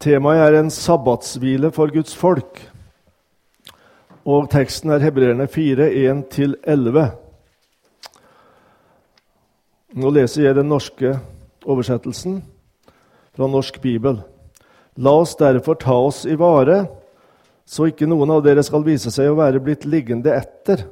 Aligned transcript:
Temaet 0.00 0.40
er 0.40 0.54
en 0.56 0.70
sabbatshvile 0.72 1.68
for 1.76 1.92
Guds 1.92 2.14
folk. 2.16 2.56
Og 4.24 4.46
teksten 4.48 4.94
er 4.94 5.02
Hebreerne 5.04 5.44
4, 5.44 5.90
1-11. 6.08 7.02
Nå 10.00 10.12
leser 10.16 10.46
jeg 10.46 10.56
den 10.56 10.72
norske 10.72 11.12
oversettelsen 11.68 12.38
fra 13.36 13.50
Norsk 13.52 13.76
bibel. 13.84 14.22
La 14.96 15.12
oss 15.20 15.36
derfor 15.36 15.76
ta 15.76 15.98
oss 16.06 16.22
i 16.24 16.38
vare, 16.40 16.86
så 17.68 17.92
ikke 17.92 18.08
noen 18.08 18.32
av 18.32 18.40
dere 18.48 18.64
skal 18.64 18.88
vise 18.88 19.12
seg 19.12 19.28
å 19.28 19.36
være 19.42 19.60
blitt 19.60 19.84
liggende 19.84 20.32
etter. 20.32 20.88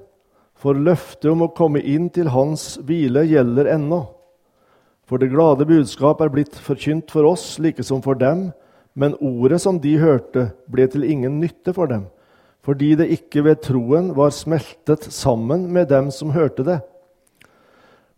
For 0.52 0.76
løftet 0.76 1.32
om 1.32 1.48
å 1.48 1.52
komme 1.56 1.80
inn 1.80 2.12
til 2.12 2.28
Hans 2.36 2.74
hvile 2.84 3.24
gjelder 3.24 3.72
ennå. 3.72 4.04
For 5.08 5.16
det 5.16 5.32
glade 5.32 5.64
budskap 5.64 6.20
er 6.20 6.36
blitt 6.36 6.60
forkynt 6.60 7.08
for 7.08 7.32
oss, 7.32 7.54
like 7.56 7.80
som 7.80 8.04
for 8.04 8.20
dem, 8.20 8.50
men 8.98 9.14
ordet 9.22 9.60
som 9.62 9.78
de 9.78 9.94
hørte, 10.02 10.48
ble 10.66 10.88
til 10.90 11.06
ingen 11.06 11.38
nytte 11.38 11.70
for 11.76 11.86
dem, 11.90 12.08
fordi 12.66 12.96
det 12.98 13.12
ikke 13.14 13.44
ved 13.46 13.60
troen 13.62 14.10
var 14.16 14.34
smeltet 14.34 15.06
sammen 15.14 15.68
med 15.72 15.92
dem 15.92 16.10
som 16.10 16.34
hørte 16.34 16.66
det. 16.66 16.80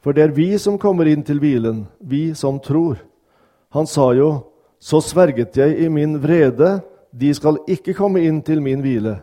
For 0.00 0.16
det 0.16 0.24
er 0.24 0.32
vi 0.32 0.54
som 0.58 0.80
kommer 0.80 1.10
inn 1.10 1.20
til 1.26 1.42
hvilen, 1.42 1.84
vi 2.00 2.30
som 2.32 2.56
tror. 2.64 2.96
Han 3.76 3.86
sa 3.86 4.08
jo, 4.16 4.30
så 4.80 5.02
sverget 5.04 5.58
jeg 5.60 5.76
i 5.84 5.90
min 5.92 6.16
vrede, 6.22 6.78
de 7.12 7.34
skal 7.36 7.60
ikke 7.68 7.92
komme 7.98 8.24
inn 8.24 8.40
til 8.40 8.62
min 8.64 8.80
hvile. 8.80 9.18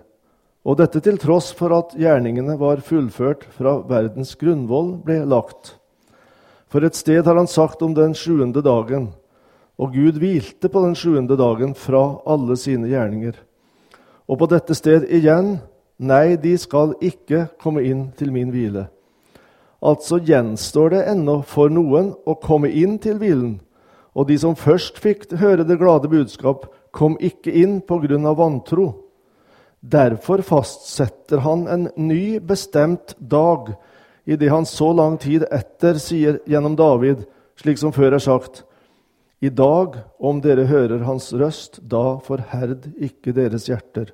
Og 0.67 0.77
dette 0.77 1.01
til 1.01 1.17
tross 1.17 1.49
for 1.57 1.73
at 1.73 1.95
gjerningene 1.97 2.59
var 2.59 2.83
fullført 2.85 3.47
fra 3.55 3.79
verdens 3.87 4.35
grunnvoll 4.37 4.97
ble 5.01 5.23
lagt. 5.25 5.73
For 6.69 6.83
et 6.85 6.97
sted 6.99 7.25
har 7.25 7.39
han 7.39 7.49
sagt 7.49 7.81
om 7.81 7.95
den 7.97 8.13
sjuende 8.13 8.61
dagen, 8.61 9.09
og 9.77 9.93
Gud 9.93 10.17
hvilte 10.17 10.69
på 10.73 10.81
den 10.83 10.95
sjuende 10.97 11.37
dagen 11.37 11.75
fra 11.77 12.19
alle 12.25 12.57
sine 12.57 12.89
gjerninger. 12.89 13.35
Og 14.27 14.39
på 14.41 14.49
dette 14.49 14.75
sted 14.75 15.05
igjen, 15.13 15.57
nei, 15.97 16.35
de 16.35 16.55
skal 16.59 16.95
ikke 17.01 17.45
komme 17.61 17.85
inn 17.85 18.07
til 18.17 18.33
min 18.33 18.49
hvile. 18.53 18.87
Altså 19.77 20.17
gjenstår 20.25 20.95
det 20.95 21.03
ennå 21.13 21.41
for 21.45 21.69
noen 21.69 22.11
å 22.25 22.35
komme 22.41 22.71
inn 22.73 22.97
til 23.01 23.19
hvilen. 23.21 23.59
Og 24.17 24.31
de 24.31 24.37
som 24.41 24.57
først 24.57 24.97
fikk 24.97 25.29
høre 25.37 25.65
det 25.67 25.77
glade 25.77 26.09
budskap, 26.09 26.65
kom 26.89 27.19
ikke 27.21 27.53
inn 27.53 27.77
på 27.85 27.99
grunn 28.01 28.25
av 28.25 28.39
vantro. 28.39 28.89
Derfor 29.79 30.41
fastsetter 30.41 31.43
han 31.45 31.67
en 31.69 31.89
ny, 31.95 32.39
bestemt 32.41 33.13
dag, 33.19 33.75
i 34.25 34.35
det 34.35 34.49
han 34.49 34.65
så 34.65 34.89
lang 34.97 35.19
tid 35.21 35.45
etter 35.53 36.01
sier 36.01 36.41
gjennom 36.49 36.73
David, 36.75 37.21
slik 37.61 37.77
som 37.77 37.93
før 37.93 38.17
er 38.17 38.23
sagt:" 38.23 38.63
I 39.39 39.49
dag, 39.49 39.95
om 40.17 40.39
dere 40.41 40.65
hører 40.65 41.03
hans 41.05 41.29
røst, 41.33 41.77
da 41.85 42.17
forherd 42.25 42.87
ikke 42.97 43.35
deres 43.37 43.67
hjerter. 43.69 44.09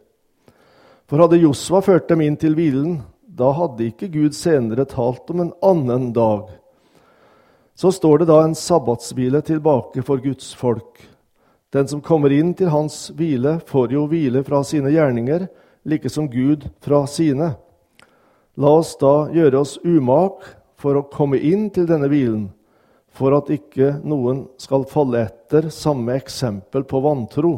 For 1.08 1.22
hadde 1.24 1.40
Josva 1.40 1.80
ført 1.86 2.10
dem 2.10 2.26
inn 2.26 2.36
til 2.40 2.58
hvilen, 2.58 2.98
da 3.24 3.54
hadde 3.56 3.88
ikke 3.88 4.12
Gud 4.12 4.36
senere 4.36 4.84
talt 4.90 5.32
om 5.32 5.46
en 5.46 5.54
annen 5.64 6.10
dag. 6.16 6.50
Så 7.76 7.94
står 7.96 8.22
det 8.22 8.28
da 8.30 8.42
en 8.44 8.56
sabbatshvile 8.58 9.40
tilbake 9.48 10.04
for 10.04 10.20
Guds 10.22 10.52
folk. 10.60 11.00
Den 11.74 11.88
som 11.88 12.04
kommer 12.04 12.34
inn 12.36 12.52
til 12.54 12.70
hans 12.70 13.08
hvile, 13.16 13.58
får 13.66 13.96
jo 13.96 14.04
hvile 14.12 14.44
fra 14.46 14.60
sine 14.68 14.92
gjerninger, 14.94 15.48
like 15.88 16.12
som 16.12 16.28
Gud 16.30 16.68
fra 16.84 17.06
sine. 17.08 17.54
La 18.60 18.76
oss 18.76 18.92
da 19.00 19.32
gjøre 19.34 19.64
oss 19.64 19.78
umak 19.88 20.44
for 20.78 21.00
å 21.00 21.08
komme 21.16 21.40
inn 21.40 21.70
til 21.74 21.88
denne 21.90 22.12
hvilen, 22.12 22.52
for 23.14 23.36
at 23.38 23.52
ikke 23.54 23.94
noen 24.02 24.48
skal 24.62 24.88
falle 24.90 25.28
etter 25.28 25.70
samme 25.74 26.16
eksempel 26.18 26.86
på 26.90 27.02
vantro. 27.04 27.54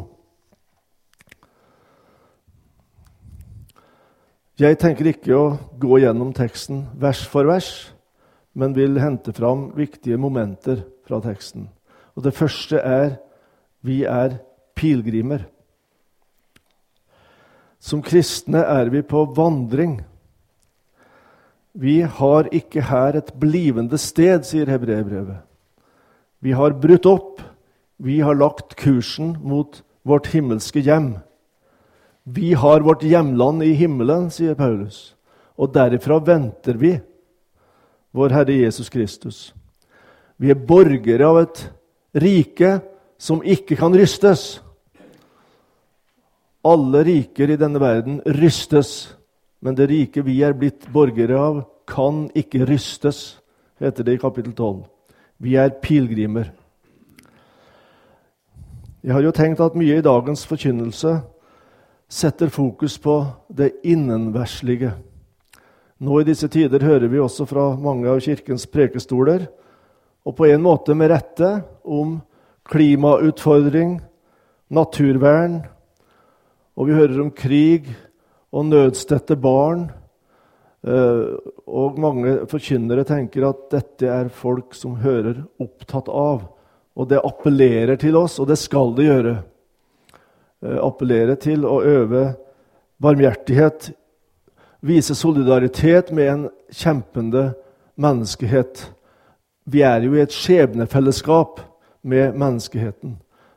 Jeg 4.56 4.78
tenker 4.80 5.10
ikke 5.10 5.36
å 5.36 5.46
gå 5.80 5.98
gjennom 6.00 6.32
teksten 6.36 6.86
vers 6.96 7.20
for 7.28 7.48
vers, 7.48 7.70
men 8.56 8.72
vil 8.76 8.96
hente 9.00 9.34
fram 9.36 9.70
viktige 9.76 10.16
momenter 10.20 10.80
fra 11.04 11.20
teksten. 11.24 11.68
Og 12.16 12.24
Det 12.24 12.32
første 12.32 12.80
er 12.80 13.18
vi 13.84 14.04
er 14.08 14.38
pilegrimer. 14.76 15.44
Som 17.78 18.00
kristne 18.02 18.64
er 18.64 18.88
vi 18.90 19.02
på 19.04 19.26
vandring. 19.36 20.00
Vi 21.76 22.00
har 22.00 22.48
ikke 22.56 22.86
her 22.88 23.18
et 23.18 23.34
blivende 23.36 23.98
sted, 24.00 24.46
sier 24.48 24.70
hebreerbrevet. 24.70 25.42
Vi 26.40 26.54
har 26.56 26.76
brutt 26.80 27.06
opp. 27.08 27.42
Vi 27.96 28.20
har 28.20 28.36
lagt 28.36 28.76
kursen 28.76 29.36
mot 29.44 29.82
vårt 30.04 30.28
himmelske 30.32 30.80
hjem. 30.84 31.16
Vi 32.24 32.52
har 32.58 32.84
vårt 32.84 33.04
hjemland 33.06 33.62
i 33.64 33.72
himmelen, 33.78 34.30
sier 34.34 34.56
Paulus, 34.58 35.14
og 35.56 35.72
derifra 35.72 36.18
venter 36.20 36.76
vi 36.80 36.96
vår 38.16 38.34
Herre 38.34 38.56
Jesus 38.56 38.90
Kristus. 38.92 39.38
Vi 40.36 40.50
er 40.52 40.60
borgere 40.68 41.28
av 41.28 41.40
et 41.44 41.62
rike 42.16 42.78
som 43.18 43.44
ikke 43.44 43.78
kan 43.78 43.94
rystes. 43.96 44.58
Alle 46.66 47.04
riker 47.06 47.52
i 47.52 47.60
denne 47.60 47.80
verden 47.80 48.20
rystes, 48.26 49.15
men 49.60 49.74
det 49.74 49.88
riket 49.90 50.26
vi 50.26 50.40
er 50.44 50.56
blitt 50.56 50.86
borgere 50.92 51.38
av, 51.40 51.62
kan 51.86 52.26
ikke 52.34 52.66
rystes, 52.66 53.38
heter 53.80 54.04
det 54.04 54.16
i 54.16 54.20
kapittel 54.20 54.52
12. 54.52 54.84
Vi 55.42 55.56
er 55.60 55.74
pilegrimer. 55.82 56.50
Jeg 59.06 59.14
har 59.14 59.22
jo 59.22 59.34
tenkt 59.34 59.62
at 59.62 59.76
mye 59.78 60.00
i 60.00 60.04
dagens 60.04 60.42
forkynnelse 60.48 61.18
setter 62.08 62.50
fokus 62.50 62.96
på 62.98 63.20
det 63.48 63.76
innenverslige. 63.86 64.92
Nå 66.02 66.20
i 66.20 66.26
disse 66.28 66.48
tider 66.52 66.82
hører 66.84 67.08
vi 67.08 67.20
også 67.22 67.46
fra 67.48 67.70
mange 67.80 68.08
av 68.10 68.20
Kirkens 68.20 68.66
prekestoler, 68.68 69.46
og 70.26 70.34
på 70.36 70.48
en 70.50 70.62
måte 70.64 70.94
med 70.98 71.12
rette, 71.12 71.62
om 71.84 72.18
klimautfordring, 72.66 74.00
naturvern, 74.68 75.60
og 76.76 76.88
vi 76.88 76.98
hører 76.98 77.22
om 77.22 77.30
krig 77.30 77.86
og 78.52 78.66
nødstedte 78.70 79.36
barn. 79.40 79.88
Eh, 80.86 81.34
og 81.66 81.98
mange 81.98 82.38
forkynnere 82.50 83.06
tenker 83.08 83.48
at 83.48 83.66
dette 83.72 84.10
er 84.10 84.30
folk 84.30 84.74
som 84.76 84.98
hører 85.02 85.42
opptatt 85.62 86.08
av. 86.12 86.46
Og 86.96 87.10
det 87.10 87.20
appellerer 87.24 87.98
til 88.00 88.16
oss, 88.16 88.38
og 88.40 88.48
det 88.50 88.58
skal 88.60 88.94
det 88.96 89.08
gjøre. 89.08 89.36
Eh, 90.62 90.78
appellere 90.80 91.36
til 91.40 91.66
å 91.68 91.80
øve 91.84 92.28
barmhjertighet, 93.02 93.90
vise 94.86 95.14
solidaritet 95.18 96.12
med 96.14 96.30
en 96.30 96.44
kjempende 96.72 97.50
menneskehet. 97.98 98.86
Vi 99.66 99.82
er 99.82 100.06
jo 100.06 100.14
i 100.14 100.22
et 100.22 100.32
skjebnefellesskap 100.32 101.60
med 102.06 102.36
menneskeheten, 102.38 103.16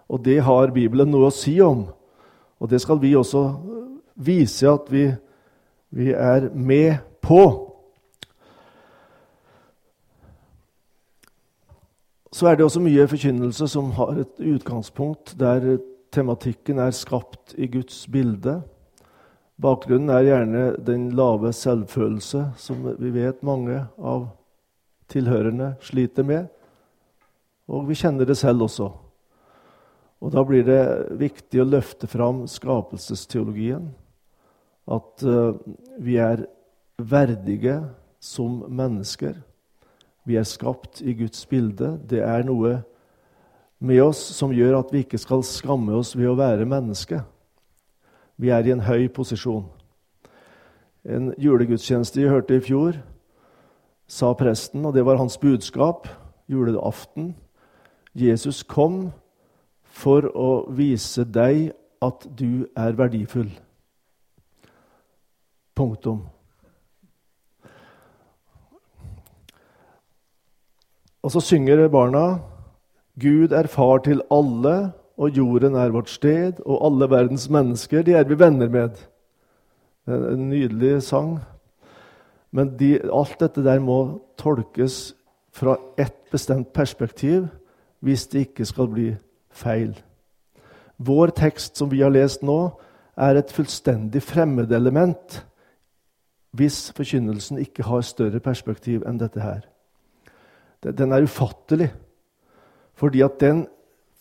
og 0.09 0.23
det 0.25 0.39
har 0.43 0.73
Bibelen 0.73 1.11
noe 1.13 1.29
å 1.29 1.35
si 1.35 1.59
om. 1.61 1.85
Og 2.59 2.71
det 2.71 2.81
skal 2.81 2.99
vi 2.99 3.13
også 3.15 3.43
vise 4.19 4.67
at 4.69 4.91
vi, 4.91 5.07
vi 5.95 6.11
er 6.11 6.49
med 6.53 6.99
på. 7.23 7.43
Så 12.31 12.47
er 12.47 12.55
det 12.55 12.65
også 12.67 12.83
mye 12.83 13.07
forkynnelse 13.09 13.67
som 13.67 13.91
har 13.97 14.19
et 14.21 14.43
utgangspunkt 14.53 15.33
der 15.39 15.79
tematikken 16.13 16.79
er 16.79 16.91
skapt 16.95 17.55
i 17.57 17.67
Guds 17.67 18.05
bilde. 18.11 18.59
Bakgrunnen 19.59 20.09
er 20.13 20.23
gjerne 20.23 20.63
den 20.85 21.09
lave 21.17 21.51
selvfølelse 21.53 22.45
som 22.57 22.85
vi 22.99 23.11
vet 23.11 23.43
mange 23.43 23.81
av 23.97 24.29
tilhørerne 25.11 25.73
sliter 25.83 26.23
med. 26.23 26.47
Og 27.69 27.89
vi 27.89 27.97
kjenner 27.97 28.25
det 28.25 28.37
selv 28.37 28.69
også. 28.69 28.87
Og 30.19 30.31
Da 30.31 30.43
blir 30.43 30.63
det 30.63 30.83
viktig 31.19 31.61
å 31.61 31.67
løfte 31.67 32.07
fram 32.07 32.45
skapelsesteologien. 32.47 33.89
At 34.89 35.23
uh, 35.23 35.55
vi 36.01 36.17
er 36.17 36.45
verdige 36.97 37.79
som 38.19 38.63
mennesker. 38.67 39.37
Vi 40.25 40.35
er 40.35 40.43
skapt 40.43 41.01
i 41.01 41.13
Guds 41.13 41.45
bilde. 41.45 41.99
Det 42.09 42.21
er 42.25 42.43
noe 42.43 42.79
med 43.79 44.01
oss 44.03 44.19
som 44.35 44.51
gjør 44.53 44.81
at 44.81 44.93
vi 44.93 45.03
ikke 45.05 45.19
skal 45.21 45.43
skamme 45.47 45.95
oss 45.95 46.15
ved 46.17 46.27
å 46.29 46.37
være 46.39 46.67
menneske. 46.67 47.21
Vi 48.39 48.51
er 48.51 48.67
i 48.67 48.73
en 48.75 48.83
høy 48.83 49.07
posisjon. 49.13 49.65
En 51.07 51.31
julegudstjeneste 51.39 52.19
vi 52.19 52.27
hørte 52.29 52.57
i 52.59 52.63
fjor, 52.63 52.99
sa 54.09 54.33
presten, 54.33 54.83
og 54.85 54.93
det 54.93 55.05
var 55.05 55.19
hans 55.19 55.37
budskap 55.39 56.07
juleaften. 56.49 57.35
Jesus 58.13 58.63
kom 58.63 59.11
for 59.83 60.27
å 60.35 60.65
vise 60.75 61.23
deg 61.23 61.71
at 62.03 62.27
du 62.35 62.67
er 62.75 62.97
verdifull. 62.97 63.51
Punktum. 65.79 66.25
Og 71.23 71.31
så 71.31 71.39
synger 71.43 71.87
barna 71.91 72.39
Gud 73.19 73.51
er 73.55 73.67
far 73.67 74.01
til 74.03 74.21
alle, 74.31 74.91
og 75.19 75.35
jorden 75.35 75.75
er 75.75 75.91
vårt 75.91 76.09
sted, 76.09 76.59
og 76.65 76.85
alle 76.85 77.09
verdens 77.11 77.49
mennesker, 77.49 78.03
de 78.03 78.13
er 78.15 78.23
vi 78.23 78.39
venner 78.39 78.69
med. 78.71 78.99
En 80.07 80.49
nydelig 80.49 81.03
sang. 81.03 81.39
Men 82.51 82.71
de, 82.79 82.97
alt 83.13 83.39
dette 83.39 83.63
der 83.63 83.79
må 83.79 84.21
tolkes 84.39 85.13
fra 85.51 85.75
ett 85.97 86.31
bestemt 86.31 86.73
perspektiv 86.73 87.47
hvis 87.99 88.27
det 88.31 88.47
ikke 88.47 88.65
skal 88.65 88.87
bli 88.87 89.09
feil. 89.51 89.93
Vår 90.97 91.35
tekst 91.35 91.77
som 91.77 91.91
vi 91.91 92.01
har 92.01 92.11
lest 92.15 92.43
nå, 92.43 92.71
er 93.19 93.35
et 93.35 93.51
fullstendig 93.51 94.21
fremmedelement 94.23 95.41
hvis 96.55 96.89
forkynnelsen 96.97 97.59
ikke 97.61 97.85
har 97.85 98.05
større 98.05 98.41
perspektiv 98.41 99.03
enn 99.07 99.19
dette 99.21 99.41
her. 99.43 99.65
Den 100.81 101.13
er 101.13 101.25
ufattelig 101.27 101.91
fordi 102.99 103.21
at 103.23 103.37
den 103.39 103.63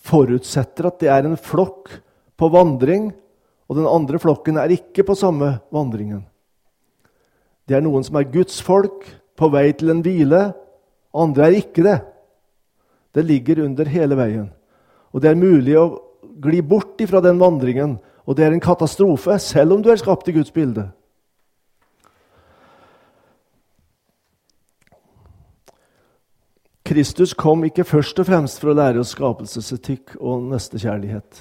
forutsetter 0.07 0.87
at 0.87 1.01
det 1.03 1.11
er 1.11 1.27
en 1.27 1.39
flokk 1.41 1.91
på 2.39 2.49
vandring, 2.55 3.11
og 3.67 3.77
den 3.77 3.89
andre 3.91 4.21
flokken 4.23 4.61
er 4.61 4.71
ikke 4.71 5.03
på 5.03 5.17
samme 5.19 5.57
vandringen. 5.75 6.23
Det 7.67 7.77
er 7.77 7.83
noen 7.83 8.07
som 8.07 8.17
er 8.21 8.31
Guds 8.31 8.61
folk, 8.65 9.03
på 9.39 9.51
vei 9.53 9.69
til 9.79 9.93
en 9.93 10.03
hvile. 10.03 10.41
Andre 11.15 11.49
er 11.49 11.59
ikke 11.59 11.85
det. 11.87 11.99
Det 13.15 13.23
ligger 13.27 13.65
under 13.67 13.91
hele 13.91 14.17
veien. 14.19 14.47
Og 15.15 15.23
det 15.23 15.31
er 15.31 15.39
mulig 15.39 15.77
å 15.79 15.89
gli 16.43 16.63
bort 16.63 17.01
ifra 17.03 17.23
den 17.25 17.39
vandringen, 17.41 17.97
og 18.27 18.37
det 18.37 18.47
er 18.47 18.55
en 18.55 18.63
katastrofe, 18.63 19.39
selv 19.43 19.75
om 19.75 19.83
du 19.83 19.91
er 19.91 20.01
skapt 20.01 20.29
i 20.31 20.35
Guds 20.37 20.53
bilde. 20.55 20.89
Kristus 26.89 27.35
kom 27.37 27.67
ikke 27.67 27.85
først 27.85 28.17
og 28.23 28.31
fremst 28.31 28.63
for 28.63 28.73
å 28.73 28.79
lære 28.79 29.03
oss 29.03 29.11
skapelsesetikk 29.13 30.15
og 30.25 30.47
nestekjærlighet. 30.49 31.41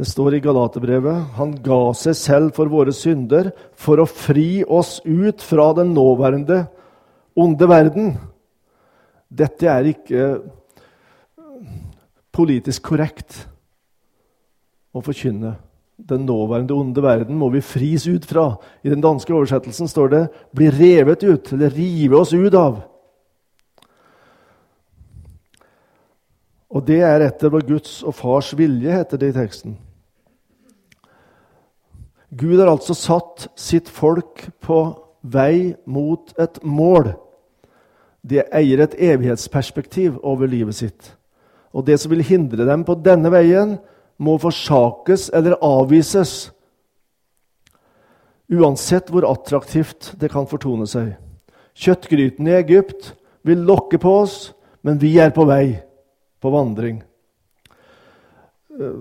Det 0.00 0.06
står 0.08 0.38
i 0.38 0.40
Galaterbrevet 0.40 1.34
han 1.36 1.50
ga 1.60 1.80
seg 2.00 2.14
selv 2.16 2.54
for 2.56 2.72
våre 2.72 2.94
synder 2.96 3.50
for 3.76 4.00
å 4.00 4.08
fri 4.08 4.62
oss 4.64 4.94
ut 5.04 5.44
fra 5.44 5.66
den 5.76 5.92
nåværende 5.92 6.62
onde 7.36 7.68
verden. 7.68 8.14
Dette 9.28 9.68
er 9.68 9.90
ikke 9.90 10.30
politisk 12.32 12.86
korrekt 12.88 13.42
å 14.96 15.02
forkynne. 15.04 15.52
Den 16.00 16.24
nåværende 16.24 16.78
onde 16.80 17.04
verden 17.04 17.36
må 17.36 17.50
vi 17.52 17.60
fris 17.60 18.08
ut 18.08 18.24
fra. 18.24 18.54
I 18.80 18.88
den 18.88 19.04
danske 19.04 19.36
oversettelsen 19.36 19.92
står 19.92 20.08
det 20.08 20.22
'bli 20.56 20.70
revet 20.72 21.22
ut', 21.22 21.52
eller 21.52 21.68
'rive 21.68 22.16
oss 22.16 22.32
ut 22.32 22.56
av'. 22.56 22.80
Og 26.72 26.84
det 26.88 27.02
er 27.04 27.26
etter 27.26 27.52
vår 27.52 27.66
Guds 27.68 28.00
og 28.06 28.16
Fars 28.16 28.52
vilje, 28.56 28.92
heter 28.96 29.20
det 29.20 29.32
i 29.32 29.36
teksten. 29.36 29.76
Gud 32.32 32.56
har 32.62 32.70
altså 32.72 32.96
satt 32.96 33.50
sitt 33.60 33.90
folk 33.92 34.46
på 34.64 34.78
vei 35.20 35.74
mot 35.84 36.32
et 36.40 36.62
mål. 36.64 37.12
De 38.24 38.40
eier 38.56 38.80
et 38.80 38.96
evighetsperspektiv 38.96 40.16
over 40.24 40.48
livet 40.48 40.78
sitt. 40.78 41.12
Og 41.76 41.84
det 41.84 41.98
som 42.00 42.12
vil 42.12 42.24
hindre 42.24 42.64
dem 42.64 42.86
på 42.88 42.96
denne 43.04 43.28
veien, 43.32 43.76
må 44.16 44.38
forsakes 44.40 45.28
eller 45.34 45.58
avvises. 45.60 46.52
Uansett 48.52 49.12
hvor 49.12 49.26
attraktivt 49.28 50.14
det 50.20 50.32
kan 50.32 50.48
fortone 50.48 50.88
seg. 50.88 51.14
Kjøttgrytene 51.76 52.52
i 52.52 52.60
Egypt 52.62 53.12
vil 53.44 53.64
lokke 53.68 54.00
på 54.00 54.20
oss, 54.22 54.52
men 54.84 55.00
vi 55.02 55.18
er 55.20 55.32
på 55.36 55.44
vei 55.48 55.82
på 56.42 56.50
vandring. 56.50 57.02
Eh, 58.80 59.00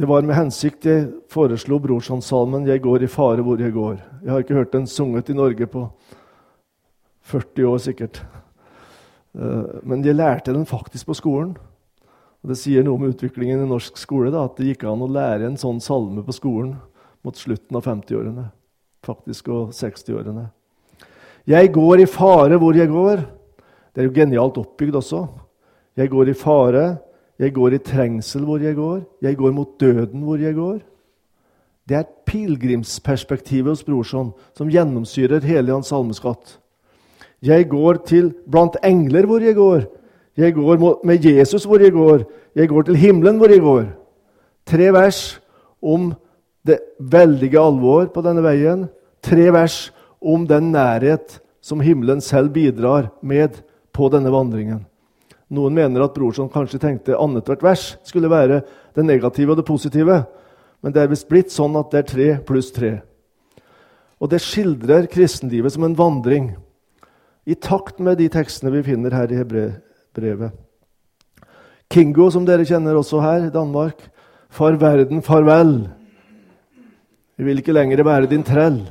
det 0.00 0.08
var 0.08 0.24
med 0.24 0.36
hensikt 0.36 0.86
jeg 0.88 1.08
foreslo 1.28 1.78
Brorsonssalmen 1.78 2.66
'Jeg 2.66 2.82
går 2.82 3.02
i 3.04 3.06
fare 3.06 3.42
hvor 3.42 3.58
jeg 3.60 3.72
går'. 3.72 4.00
Jeg 4.24 4.30
har 4.30 4.38
ikke 4.40 4.54
hørt 4.54 4.72
den 4.72 4.86
sunget 4.86 5.30
i 5.30 5.34
Norge 5.34 5.66
på 5.66 5.90
40 7.22 7.66
år 7.66 7.78
sikkert. 7.78 8.22
Eh, 9.34 9.80
men 9.82 10.02
jeg 10.02 10.16
lærte 10.16 10.52
den 10.52 10.66
faktisk 10.66 11.06
på 11.06 11.14
skolen. 11.14 11.56
Det 12.42 12.56
sier 12.56 12.82
noe 12.82 12.96
om 12.96 13.04
utviklingen 13.04 13.60
i 13.60 13.68
norsk 13.68 13.98
skole, 14.00 14.30
da, 14.32 14.44
at 14.44 14.56
det 14.56 14.70
gikk 14.70 14.84
an 14.84 15.02
å 15.04 15.12
lære 15.12 15.44
en 15.46 15.60
sånn 15.60 15.80
salme 15.80 16.24
på 16.24 16.32
skolen 16.32 16.78
mot 17.22 17.36
slutten 17.36 17.76
av 17.76 17.84
50-årene. 17.84 18.46
Faktisk 19.04 19.48
og 19.52 19.74
60-årene. 19.76 20.50
Jeg 21.46 21.72
går 21.72 22.00
i 22.00 22.08
fare 22.08 22.56
hvor 22.56 22.76
jeg 22.76 22.88
går. 22.88 23.20
Det 23.92 24.00
er 24.00 24.08
jo 24.08 24.16
genialt 24.16 24.56
oppbygd 24.56 24.96
også. 24.96 25.26
Jeg 26.00 26.08
går 26.08 26.30
i 26.32 26.36
fare, 26.36 26.84
jeg 27.40 27.52
går 27.52 27.76
i 27.76 27.82
trengsel 27.84 28.46
hvor 28.48 28.62
jeg 28.62 28.76
går, 28.78 29.02
jeg 29.20 29.36
går 29.36 29.52
mot 29.52 29.74
døden 29.80 30.24
hvor 30.24 30.40
jeg 30.40 30.56
går. 30.56 30.78
Det 31.88 31.96
er 31.98 32.08
pilegrimsperspektivet 32.28 33.68
hos 33.68 33.84
Brorson 33.84 34.30
som 34.56 34.70
gjennomsyrer 34.72 35.44
hele 35.44 35.74
hans 35.74 35.90
salmeskatt. 35.92 36.56
Jeg 37.44 37.68
går 37.68 38.00
til 38.08 38.32
blant 38.48 38.78
engler 38.84 39.28
hvor 39.28 39.44
jeg 39.44 39.56
går. 39.58 39.84
Jeg 40.40 40.54
går 40.56 41.00
med 41.04 41.24
Jesus 41.24 41.66
hvor 41.68 41.82
jeg 41.82 41.92
går. 41.92 42.24
Jeg 42.56 42.68
går 42.68 42.88
til 42.88 43.00
himmelen 43.00 43.40
hvor 43.40 43.52
jeg 43.52 43.60
går. 43.64 43.88
Tre 44.68 44.92
vers 44.94 45.40
om 45.82 46.12
det 46.64 46.78
veldige 47.00 47.60
alvor 47.60 48.08
på 48.12 48.24
denne 48.24 48.44
veien. 48.44 48.86
Tre 49.24 49.50
vers 49.52 49.90
om 50.20 50.46
den 50.48 50.72
nærhet 50.72 51.40
som 51.60 51.80
himmelen 51.80 52.20
selv 52.24 52.52
bidrar 52.54 53.10
med 53.20 53.60
på 53.92 54.08
denne 54.12 54.32
vandringen. 54.32 54.86
Noen 55.50 55.74
mener 55.74 56.04
at 56.04 56.14
Brorson 56.14 56.50
kanskje 56.50 56.78
tenkte 56.78 57.18
annethvert 57.18 57.62
vers 57.64 57.84
skulle 58.06 58.30
være 58.30 58.60
det 58.94 59.04
negative 59.04 59.54
og 59.54 59.58
det 59.58 59.66
positive. 59.66 60.20
Men 60.80 60.94
det 60.94 61.02
er 61.02 61.10
visst 61.10 61.28
blitt 61.28 61.50
sånn 61.52 61.74
at 61.80 61.90
det 61.90 62.00
er 62.00 62.10
tre 62.10 62.28
pluss 62.46 62.70
tre. 62.72 63.00
Og 64.20 64.30
det 64.30 64.42
skildrer 64.44 65.08
kristenlivet 65.10 65.74
som 65.74 65.86
en 65.86 65.96
vandring, 65.98 66.52
i 67.48 67.56
takt 67.56 67.98
med 68.04 68.20
de 68.20 68.28
tekstene 68.30 68.70
vi 68.74 68.84
finner 68.84 69.14
her 69.16 69.32
i 69.32 69.38
hebrevet. 69.40 70.52
Kingo, 71.90 72.28
som 72.30 72.44
dere 72.46 72.66
kjenner 72.68 72.94
også 72.94 73.18
her 73.24 73.48
i 73.48 73.54
Danmark. 73.54 74.04
Far 74.52 74.76
verden, 74.78 75.22
farvel. 75.24 75.88
Vi 77.40 77.46
vil 77.48 77.62
ikke 77.62 77.74
lenger 77.74 78.04
være 78.06 78.28
din 78.30 78.44
trell. 78.46 78.82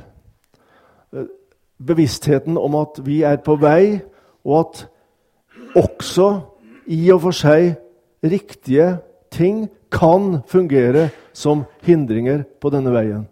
Bevisstheten 1.80 2.58
om 2.60 2.76
at 2.82 3.00
vi 3.06 3.22
er 3.24 3.38
på 3.44 3.56
vei, 3.62 4.02
og 4.44 4.58
at 4.60 4.82
også 5.78 6.28
i 6.90 7.00
og 7.14 7.22
for 7.26 7.36
seg 7.36 7.76
riktige 8.26 8.96
ting 9.30 9.68
kan 9.92 10.40
fungere 10.50 11.08
som 11.32 11.64
hindringer 11.86 12.42
på 12.60 12.70
denne 12.74 12.92
veien. 12.94 13.26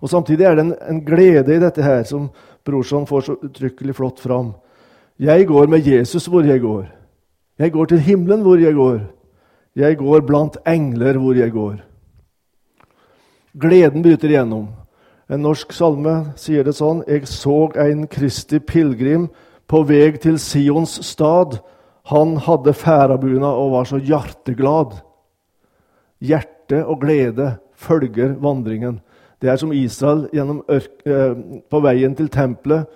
Og 0.00 0.10
Samtidig 0.10 0.46
er 0.48 0.56
det 0.56 0.64
en, 0.64 0.74
en 0.74 1.04
glede 1.04 1.54
i 1.54 1.62
dette 1.62 1.84
her 1.84 2.02
som 2.08 2.30
Brorson 2.64 3.06
får 3.06 3.26
så 3.26 3.36
uttrykkelig 3.36 3.94
flott 3.96 4.20
fram. 4.20 4.54
Jeg 5.20 5.46
går 5.46 5.68
med 5.68 5.86
Jesus 5.86 6.26
hvor 6.26 6.46
jeg 6.46 6.60
går. 6.60 6.88
Jeg 7.58 7.72
går 7.72 7.86
til 7.86 8.00
himmelen 8.00 8.42
hvor 8.42 8.58
jeg 8.58 8.74
går. 8.74 9.00
Jeg 9.76 9.96
går 9.96 10.20
blant 10.26 10.56
engler 10.66 11.18
hvor 11.20 11.36
jeg 11.36 11.52
går. 11.52 11.76
Gleden 13.60 14.02
bryter 14.02 14.30
igjennom. 14.30 14.68
En 15.30 15.42
norsk 15.44 15.72
salme 15.74 16.32
sier 16.40 16.64
det 16.64 16.74
sånn.: 16.74 17.04
Jeg 17.06 17.28
så 17.28 17.68
en 17.78 18.06
Kristi 18.10 18.58
pilegrim 18.58 19.28
på 19.68 19.82
veg 19.86 20.20
til 20.22 20.38
Sions 20.38 20.98
stad. 21.06 21.60
Han 22.10 22.36
hadde 22.42 22.74
færabuna 22.74 23.52
og 23.54 23.74
var 23.76 23.86
så 23.86 24.00
hjerteglad. 24.02 24.96
Hjerte 26.20 26.82
og 26.84 27.00
glede 27.04 27.52
følger 27.78 28.34
vandringen. 28.42 29.00
Det 29.40 29.48
er 29.48 29.56
som 29.56 29.72
Israel 29.72 30.26
eh, 30.34 31.36
på 31.70 31.80
veien 31.80 32.16
til 32.16 32.28
tempelet 32.28 32.90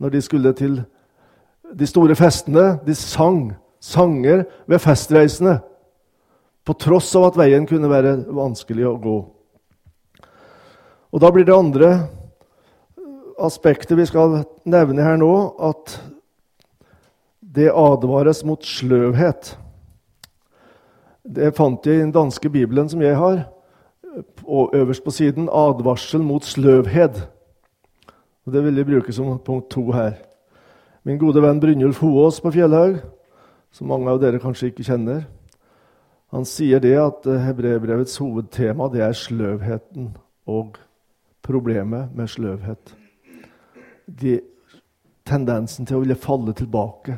når 0.00 0.14
de 0.14 0.22
skulle 0.24 0.52
til 0.56 0.78
de 1.76 1.86
store 1.86 2.16
festene. 2.16 2.78
De 2.86 2.94
sang 2.94 3.50
sanger 3.80 4.44
ved 4.68 4.78
festreisene, 4.78 5.58
på 6.64 6.76
tross 6.76 7.08
av 7.16 7.30
at 7.30 7.38
veien 7.40 7.66
kunne 7.66 7.88
være 7.90 8.18
vanskelig 8.36 8.86
å 8.86 8.96
gå. 9.00 9.18
Og 11.10 11.20
Da 11.20 11.30
blir 11.32 11.46
det 11.48 11.56
andre 11.56 11.90
aspektet 13.40 13.96
vi 13.98 14.06
skal 14.06 14.42
nevne 14.68 15.02
her 15.02 15.16
nå, 15.18 15.32
at 15.58 15.96
det 17.54 17.70
advares 17.74 18.44
mot 18.46 18.64
sløvhet. 18.64 19.56
Det 21.24 21.54
fant 21.56 21.86
jeg 21.86 21.98
i 21.98 22.04
den 22.04 22.14
danske 22.14 22.50
bibelen 22.50 22.88
som 22.88 23.02
jeg 23.02 23.16
har. 23.18 23.44
Og 24.46 24.74
øverst 24.74 25.04
på 25.04 25.10
siden 25.10 25.48
advarsel 25.52 26.22
mot 26.22 26.44
sløvhet. 26.44 27.28
Og 28.46 28.52
Det 28.52 28.64
vil 28.64 28.76
jeg 28.76 28.86
bruke 28.86 29.12
som 29.12 29.38
punkt 29.38 29.70
to 29.70 29.90
her. 29.92 30.12
Min 31.04 31.18
gode 31.18 31.42
venn 31.42 31.60
Brynjulf 31.60 31.98
Hoaas 32.00 32.40
på 32.40 32.50
Fjellhaug, 32.50 32.98
som 33.72 33.86
mange 33.86 34.10
av 34.10 34.20
dere 34.20 34.38
kanskje 34.38 34.66
ikke 34.66 34.84
kjenner, 34.84 35.22
han 36.30 36.44
sier 36.44 36.78
det 36.78 36.94
at 36.98 37.24
hebreerbrevets 37.26 38.18
hovedtema 38.22 38.86
det 38.92 39.00
er 39.02 39.16
sløvheten 39.16 40.12
og 40.46 40.76
problemet 41.42 42.12
med 42.14 42.28
sløvhet. 42.28 42.92
De, 44.06 44.40
tendensen 45.26 45.86
til 45.86 45.98
å 45.98 46.04
ville 46.04 46.18
falle 46.18 46.54
tilbake 46.54 47.16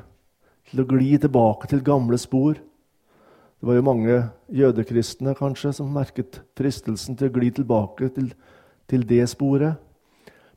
til 0.72 0.82
å 0.82 0.88
gli 0.88 1.14
tilbake 1.20 1.68
til 1.68 1.84
gamle 1.84 2.16
spor. 2.20 2.56
Det 2.56 3.68
var 3.68 3.76
jo 3.76 3.84
mange 3.86 4.14
jødekristne 4.50 5.36
kanskje 5.38 5.74
som 5.76 5.92
merket 5.92 6.40
fristelsen 6.58 7.18
til 7.18 7.28
å 7.28 7.34
gli 7.36 7.50
tilbake 7.54 8.08
til, 8.16 8.32
til 8.88 9.04
det 9.06 9.26
sporet. 9.30 9.76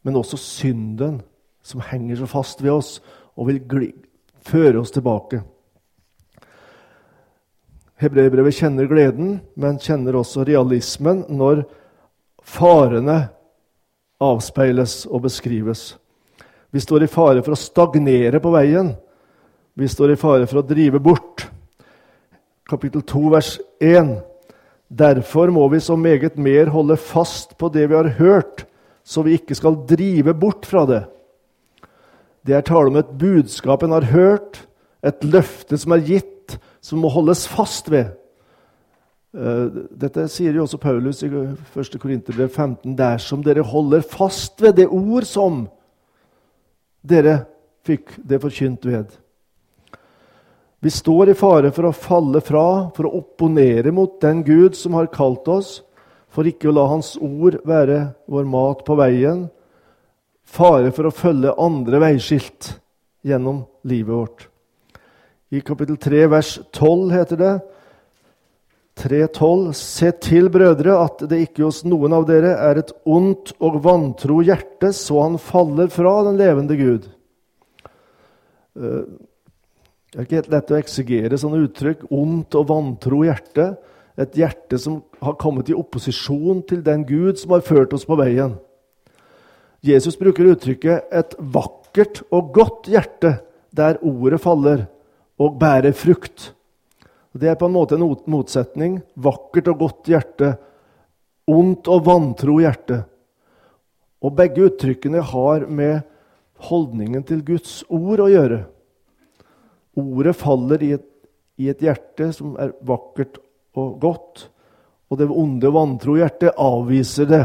Men 0.02 0.18
også 0.18 0.40
synden, 0.40 1.20
som 1.66 1.84
henger 1.84 2.22
så 2.22 2.30
fast 2.30 2.64
ved 2.64 2.72
oss 2.78 2.96
og 3.36 3.50
vil 3.50 3.60
gli, 3.68 3.92
føre 4.46 4.80
oss 4.80 4.94
tilbake. 4.96 5.42
Hebreerbrevet 8.00 8.58
kjenner 8.58 8.88
gleden, 8.88 9.40
men 9.56 9.80
kjenner 9.82 10.18
også 10.20 10.46
realismen 10.48 11.24
når 11.32 11.64
farene 12.46 13.26
avspeiles 14.22 15.04
og 15.10 15.26
beskrives. 15.28 15.96
Vi 16.72 16.84
står 16.84 17.06
i 17.06 17.12
fare 17.12 17.44
for 17.44 17.56
å 17.56 17.60
stagnere 17.60 18.42
på 18.44 18.52
veien. 18.56 18.96
Vi 19.76 19.88
står 19.92 20.14
i 20.14 20.16
fare 20.16 20.46
for 20.48 20.62
å 20.62 20.68
drive 20.68 21.02
bort. 21.04 21.50
Kapittel 22.70 23.02
2, 23.04 23.24
vers 23.34 23.50
1. 23.84 24.14
Derfor 24.88 25.52
må 25.52 25.66
vi 25.74 25.82
så 25.84 25.98
meget 26.00 26.38
mer 26.40 26.72
holde 26.72 26.96
fast 26.96 27.58
på 27.60 27.68
det 27.74 27.90
vi 27.92 27.98
har 27.98 28.08
hørt, 28.16 28.64
så 29.04 29.26
vi 29.26 29.36
ikke 29.36 29.58
skal 29.58 29.82
drive 29.90 30.32
bort 30.40 30.64
fra 30.70 30.86
det. 30.88 31.02
Det 32.48 32.56
er 32.56 32.64
tale 32.64 32.88
om 32.88 33.02
et 33.02 33.12
budskap 33.20 33.84
en 33.84 33.98
har 33.98 34.08
hørt, 34.14 34.62
et 35.04 35.28
løfte 35.28 35.76
som 35.82 35.98
er 35.98 36.06
gitt, 36.08 36.56
som 36.80 37.04
må 37.04 37.12
holdes 37.12 37.44
fast 37.50 37.92
ved. 37.92 38.14
Eh, 39.36 39.84
dette 39.92 40.30
sier 40.32 40.56
jo 40.56 40.64
også 40.64 40.80
Paulus 40.80 41.20
i 41.26 41.28
1. 41.28 42.00
Korinterbrev 42.00 42.48
15. 42.48 42.96
Dersom 42.96 43.44
dere 43.44 43.66
holder 43.68 44.08
fast 44.08 44.64
ved 44.64 44.80
det 44.80 44.88
ord 44.88 45.28
som 45.28 45.66
dere 47.04 47.42
fikk 47.84 48.16
det 48.24 48.40
forkynt 48.40 48.88
ved. 48.88 49.12
Vi 50.86 50.92
står 50.92 51.30
i 51.30 51.34
fare 51.34 51.72
for 51.74 51.88
å 51.90 51.98
falle 51.98 52.38
fra, 52.46 52.92
for 52.94 53.08
å 53.08 53.18
opponere 53.18 53.90
mot 53.90 54.20
den 54.22 54.44
Gud 54.46 54.76
som 54.78 54.94
har 54.94 55.08
kalt 55.10 55.48
oss, 55.50 55.80
for 56.30 56.46
ikke 56.46 56.70
å 56.70 56.76
la 56.78 56.84
Hans 56.92 57.16
ord 57.18 57.58
være 57.66 58.12
vår 58.30 58.46
mat 58.46 58.84
på 58.86 59.00
veien. 59.00 59.48
Fare 60.46 60.94
for 60.94 61.10
å 61.10 61.14
følge 61.24 61.56
andre 61.58 62.04
veiskilt 62.06 62.76
gjennom 63.26 63.64
livet 63.82 64.14
vårt. 64.14 64.46
I 65.50 65.66
kapittel 65.66 65.98
3, 66.06 66.24
vers 66.36 66.54
12 66.78 67.18
heter 67.18 67.42
det 67.42 67.54
3.12.: 69.02 69.68
Se 69.82 70.14
til, 70.22 70.54
brødre, 70.54 71.02
at 71.02 71.26
det 71.26 71.48
ikke 71.48 71.66
hos 71.66 71.82
noen 71.82 72.14
av 72.14 72.30
dere 72.30 72.60
er 72.62 72.86
et 72.86 72.94
ondt 73.10 73.56
og 73.58 73.82
vantro 73.90 74.44
hjerte, 74.46 74.94
så 74.94 75.26
han 75.26 75.42
faller 75.42 75.90
fra 75.90 76.20
den 76.30 76.38
levende 76.46 76.78
Gud. 76.78 77.10
Det 80.16 80.22
er 80.22 80.28
ikke 80.30 80.38
helt 80.40 80.54
lett 80.54 80.70
å 80.72 80.76
eksegere 80.80 81.36
sånne 81.36 81.58
uttrykk. 81.66 82.06
Ondt 82.16 82.56
og 82.56 82.70
vantro 82.70 83.18
hjerte. 83.28 83.66
Et 84.16 84.38
hjerte 84.40 84.78
som 84.80 85.02
har 85.20 85.34
kommet 85.36 85.68
i 85.68 85.76
opposisjon 85.76 86.62
til 86.70 86.80
den 86.86 87.02
Gud 87.04 87.36
som 87.36 87.52
har 87.52 87.66
ført 87.68 87.92
oss 87.92 88.06
på 88.08 88.16
veien. 88.16 88.54
Jesus 89.84 90.16
bruker 90.16 90.48
uttrykket 90.54 91.12
'et 91.12 91.36
vakkert 91.38 92.22
og 92.32 92.54
godt 92.54 92.88
hjerte', 92.88 93.42
der 93.76 94.00
ordet 94.02 94.40
faller 94.40 94.88
og 95.38 95.60
bærer 95.60 95.92
frukt. 95.92 96.54
Det 97.36 97.50
er 97.50 97.56
på 97.60 97.66
en 97.66 97.76
måte 97.76 97.96
en 97.96 98.16
motsetning. 98.26 99.02
Vakkert 99.18 99.68
og 99.68 99.80
godt 99.80 100.08
hjerte. 100.08 100.58
Ondt 101.46 101.90
og 101.90 102.06
vantro 102.06 102.56
hjerte. 102.64 103.04
Og 104.24 104.34
begge 104.34 104.64
uttrykkene 104.72 105.22
har 105.22 105.68
med 105.68 106.04
holdningen 106.56 107.22
til 107.24 107.44
Guds 107.44 107.84
ord 107.90 108.20
å 108.20 108.32
gjøre. 108.32 108.66
Ordet 109.96 110.36
faller 110.36 110.84
i 110.84 110.92
et, 110.98 111.06
i 111.62 111.70
et 111.72 111.84
hjerte 111.84 112.32
som 112.36 112.58
er 112.60 112.74
vakkert 112.86 113.40
og 113.80 114.00
godt, 114.02 114.48
og 115.12 115.20
det 115.20 115.30
onde, 115.30 115.72
vantro 115.72 116.18
hjertet 116.18 116.58
avviser 116.60 117.30
det. 117.30 117.44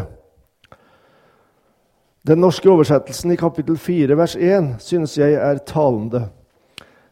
Den 2.27 2.43
norske 2.43 2.69
oversettelsen 2.69 3.33
i 3.33 3.39
kapittel 3.41 3.79
4, 3.81 4.17
vers 4.19 4.35
1 4.37 4.75
synes 4.85 5.17
jeg 5.19 5.39
er 5.39 5.63
talende. 5.65 6.27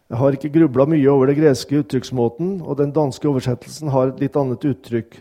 Jeg 0.08 0.20
har 0.20 0.34
ikke 0.36 0.50
grubla 0.52 0.86
mye 0.88 1.08
over 1.12 1.30
det 1.30 1.38
greske 1.38 1.82
uttrykksmåten, 1.82 2.58
og 2.64 2.78
den 2.80 2.92
danske 2.96 3.28
oversettelsen 3.28 3.92
har 3.92 4.10
et 4.10 4.22
litt 4.24 4.36
annet 4.40 4.64
uttrykk. 4.64 5.18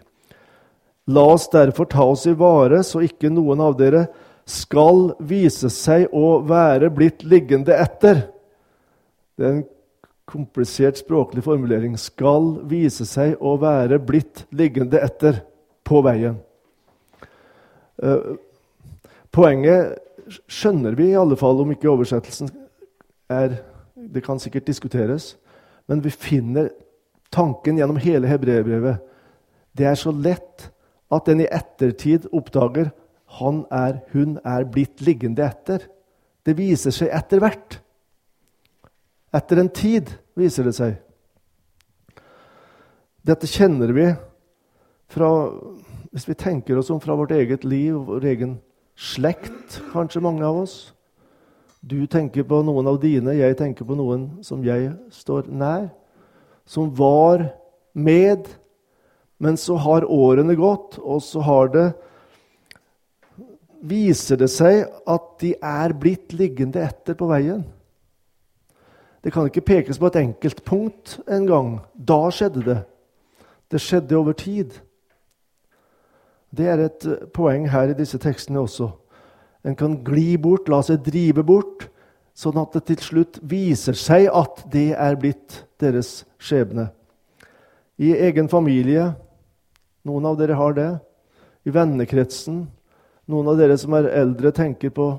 La 1.11 1.23
oss 1.33 1.47
derfor 1.51 1.87
ta 1.91 2.03
oss 2.07 2.25
i 2.27 2.35
vare, 2.35 2.81
så 2.83 3.03
ikke 3.03 3.31
noen 3.31 3.63
av 3.63 3.77
dere 3.79 4.05
skal 4.47 5.13
vise 5.27 5.69
seg 5.71 6.07
å 6.15 6.39
være 6.47 6.89
blitt 6.95 7.23
liggende 7.27 7.75
etter. 7.75 8.25
Det 9.35 9.43
er 9.43 9.53
en 9.53 9.65
komplisert 10.27 10.99
språklig 10.99 11.43
formulering. 11.45 11.95
Skal 11.99 12.57
vise 12.69 13.07
seg 13.07 13.37
å 13.39 13.55
være 13.61 13.99
blitt 14.03 14.45
liggende 14.51 14.99
etter 15.03 15.41
på 15.87 16.01
veien. 16.05 16.41
Eh, 18.03 18.35
poenget 19.33 19.97
skjønner 20.51 20.97
vi 20.99 21.11
i 21.13 21.17
alle 21.17 21.37
fall, 21.39 21.63
om 21.63 21.71
ikke 21.71 21.89
oversettelsen 21.89 22.51
er 23.31 23.59
det 23.97 24.23
kan 24.23 24.39
sikkert 24.39 24.67
diskuteres. 24.67 25.35
Men 25.87 26.03
vi 26.03 26.11
finner 26.11 26.69
tanken 27.33 27.79
gjennom 27.79 27.99
hele 28.01 28.27
hebreerbrevet. 28.29 28.99
Det 29.77 29.87
er 29.87 29.95
så 29.99 30.11
lett 30.11 30.69
at 31.13 31.27
en 31.31 31.41
i 31.43 31.49
ettertid 31.51 32.27
oppdager 32.35 32.91
han 33.39 33.65
er, 33.71 34.01
hun 34.13 34.37
er 34.47 34.67
blitt 34.71 35.01
liggende 35.03 35.43
etter. 35.43 35.83
Det 36.47 36.55
viser 36.57 36.95
seg 36.95 37.11
etter 37.15 37.41
hvert. 37.43 37.79
Etter 39.35 39.59
en 39.59 39.69
tid 39.69 40.13
viser 40.37 40.67
det 40.67 40.75
seg. 40.77 40.95
Dette 43.27 43.49
kjenner 43.49 43.91
vi 43.95 44.07
fra 45.11 45.31
Hvis 46.07 46.25
vi 46.29 46.33
tenker 46.39 46.77
oss 46.79 46.89
om 46.89 47.01
fra 47.03 47.13
vårt 47.19 47.33
eget 47.35 47.65
liv, 47.67 47.93
vår 47.93 48.23
egen 48.31 48.53
slekt, 48.97 49.75
kanskje 49.91 50.23
mange 50.23 50.41
av 50.47 50.63
oss. 50.63 50.93
Du 51.83 52.07
tenker 52.09 52.47
på 52.47 52.61
noen 52.65 52.87
av 52.89 52.97
dine, 53.03 53.35
jeg 53.37 53.57
tenker 53.59 53.85
på 53.85 53.97
noen 53.99 54.39
som 54.41 54.63
jeg 54.65 54.95
står 55.13 55.51
nær. 55.51 55.91
Som 56.65 56.89
var 56.95 57.43
med, 57.93 58.47
men 59.37 59.59
så 59.59 59.77
har 59.83 60.07
årene 60.09 60.55
gått, 60.57 60.97
og 60.97 61.21
så 61.21 61.43
har 61.45 61.73
det 61.75 61.87
Viser 63.87 64.39
det 64.41 64.49
seg 64.49 64.87
at 65.05 65.25
de 65.43 65.51
er 65.61 65.93
blitt 65.93 66.33
liggende 66.33 66.81
etter 66.81 67.13
på 67.13 67.27
veien. 67.29 67.61
Det 69.27 69.33
kan 69.35 69.49
ikke 69.49 69.65
pekes 69.67 69.97
på 69.99 70.07
et 70.07 70.21
enkeltpunkt 70.21 71.17
en 71.27 71.47
gang. 71.49 71.71
Da 71.99 72.29
skjedde 72.31 72.61
det. 72.63 72.77
Det 73.67 73.81
skjedde 73.83 74.15
over 74.15 74.31
tid. 74.39 74.77
Det 76.47 76.69
er 76.71 76.85
et 76.85 77.07
poeng 77.35 77.65
her 77.67 77.91
i 77.91 77.97
disse 77.97 78.15
tekstene 78.23 78.63
også. 78.63 78.87
En 79.67 79.75
kan 79.75 79.99
gli 80.07 80.37
bort, 80.39 80.71
la 80.71 80.79
seg 80.79 81.03
drive 81.03 81.43
bort, 81.43 81.89
sånn 82.31 82.55
at 82.63 82.79
det 82.79 82.85
til 82.87 83.03
slutt 83.03 83.41
viser 83.43 83.99
seg 83.99 84.29
at 84.31 84.63
det 84.71 84.93
er 84.95 85.19
blitt 85.19 85.59
deres 85.83 86.23
skjebne. 86.39 86.87
I 87.99 88.15
egen 88.31 88.47
familie 88.47 89.11
noen 90.07 90.31
av 90.31 90.39
dere 90.39 90.55
har 90.55 90.73
det. 90.79 90.91
I 91.67 91.75
vennekretsen. 91.75 92.67
Noen 93.27 93.51
av 93.51 93.59
dere 93.59 93.75
som 93.75 93.91
er 93.99 94.07
eldre, 94.23 94.55
tenker 94.55 94.95
på 94.95 95.17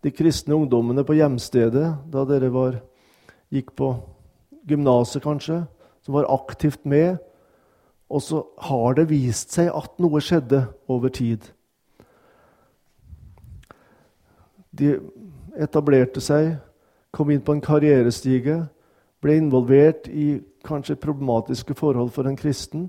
de 0.00 0.16
kristne 0.16 0.56
ungdommene 0.56 1.04
på 1.04 1.20
hjemstedet 1.20 1.98
da 2.08 2.24
dere 2.24 2.48
var, 2.48 2.78
gikk 3.54 3.72
på 3.78 3.92
gymnaset, 4.68 5.22
kanskje, 5.24 5.62
som 6.04 6.16
var 6.16 6.28
aktivt 6.32 6.84
med. 6.84 7.18
Og 8.08 8.22
så 8.24 8.42
har 8.64 8.96
det 8.96 9.08
vist 9.10 9.52
seg 9.52 9.70
at 9.74 9.98
noe 10.00 10.20
skjedde 10.24 10.64
over 10.88 11.12
tid. 11.12 11.44
De 14.72 14.94
etablerte 15.58 16.22
seg, 16.22 16.54
kom 17.12 17.30
inn 17.32 17.42
på 17.44 17.56
en 17.56 17.64
karrierestige, 17.64 18.62
ble 19.24 19.36
involvert 19.40 20.06
i 20.08 20.38
kanskje 20.64 20.98
problematiske 21.00 21.74
forhold 21.76 22.12
for 22.14 22.28
en 22.28 22.36
kristen, 22.38 22.88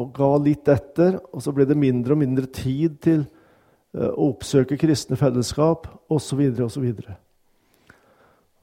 og 0.00 0.14
ga 0.16 0.30
litt 0.40 0.68
etter. 0.72 1.18
Og 1.30 1.44
så 1.44 1.52
ble 1.54 1.66
det 1.68 1.78
mindre 1.78 2.16
og 2.16 2.22
mindre 2.22 2.48
tid 2.48 2.96
til 3.04 3.20
eh, 3.22 4.08
å 4.08 4.30
oppsøke 4.32 4.80
kristne 4.80 5.18
fellesskap 5.20 5.86
osv. 6.10 6.40
osv. 6.64 6.88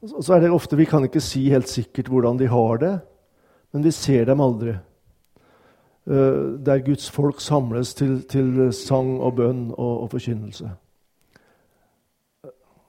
Og 0.02 0.24
så 0.24 0.34
er 0.34 0.40
det 0.40 0.50
ofte 0.54 0.76
Vi 0.76 0.86
kan 0.86 1.04
ikke 1.04 1.20
si 1.20 1.48
helt 1.50 1.68
sikkert 1.68 2.08
hvordan 2.08 2.38
de 2.38 2.46
har 2.46 2.76
det, 2.78 2.98
men 3.72 3.84
vi 3.84 3.90
ser 3.90 4.24
dem 4.24 4.40
aldri. 4.40 4.76
Eh, 6.06 6.42
der 6.64 6.84
Guds 6.84 7.10
folk 7.10 7.40
samles 7.40 7.94
til, 7.94 8.22
til 8.22 8.72
sang 8.72 9.18
og 9.20 9.34
bønn 9.36 9.70
og, 9.76 10.02
og 10.02 10.10
forkynnelse 10.10 10.70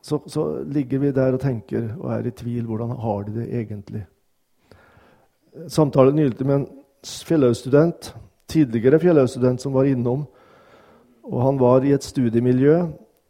så, 0.02 0.20
så, 0.26 0.64
ligger 0.64 1.00
vi 1.00 1.12
der 1.12 1.36
og 1.36 1.42
tenker 1.42 1.92
og 2.00 2.14
er 2.14 2.28
i 2.28 2.32
tvil. 2.32 2.66
Hvordan 2.66 2.96
har 2.98 3.24
de 3.28 3.36
det 3.36 3.48
egentlig? 3.54 4.06
Samtale 5.68 6.14
nylig 6.16 6.46
med 6.46 6.56
en 6.56 6.68
Fjellhaug-student, 7.04 8.16
tidligere 8.48 9.00
Fjellhaug-student 9.00 9.62
som 9.62 9.74
var 9.74 9.84
innom. 9.84 10.26
og 11.24 11.44
Han 11.44 11.60
var 11.60 11.84
i 11.84 11.94
et 11.94 12.04
studiemiljø 12.04 12.88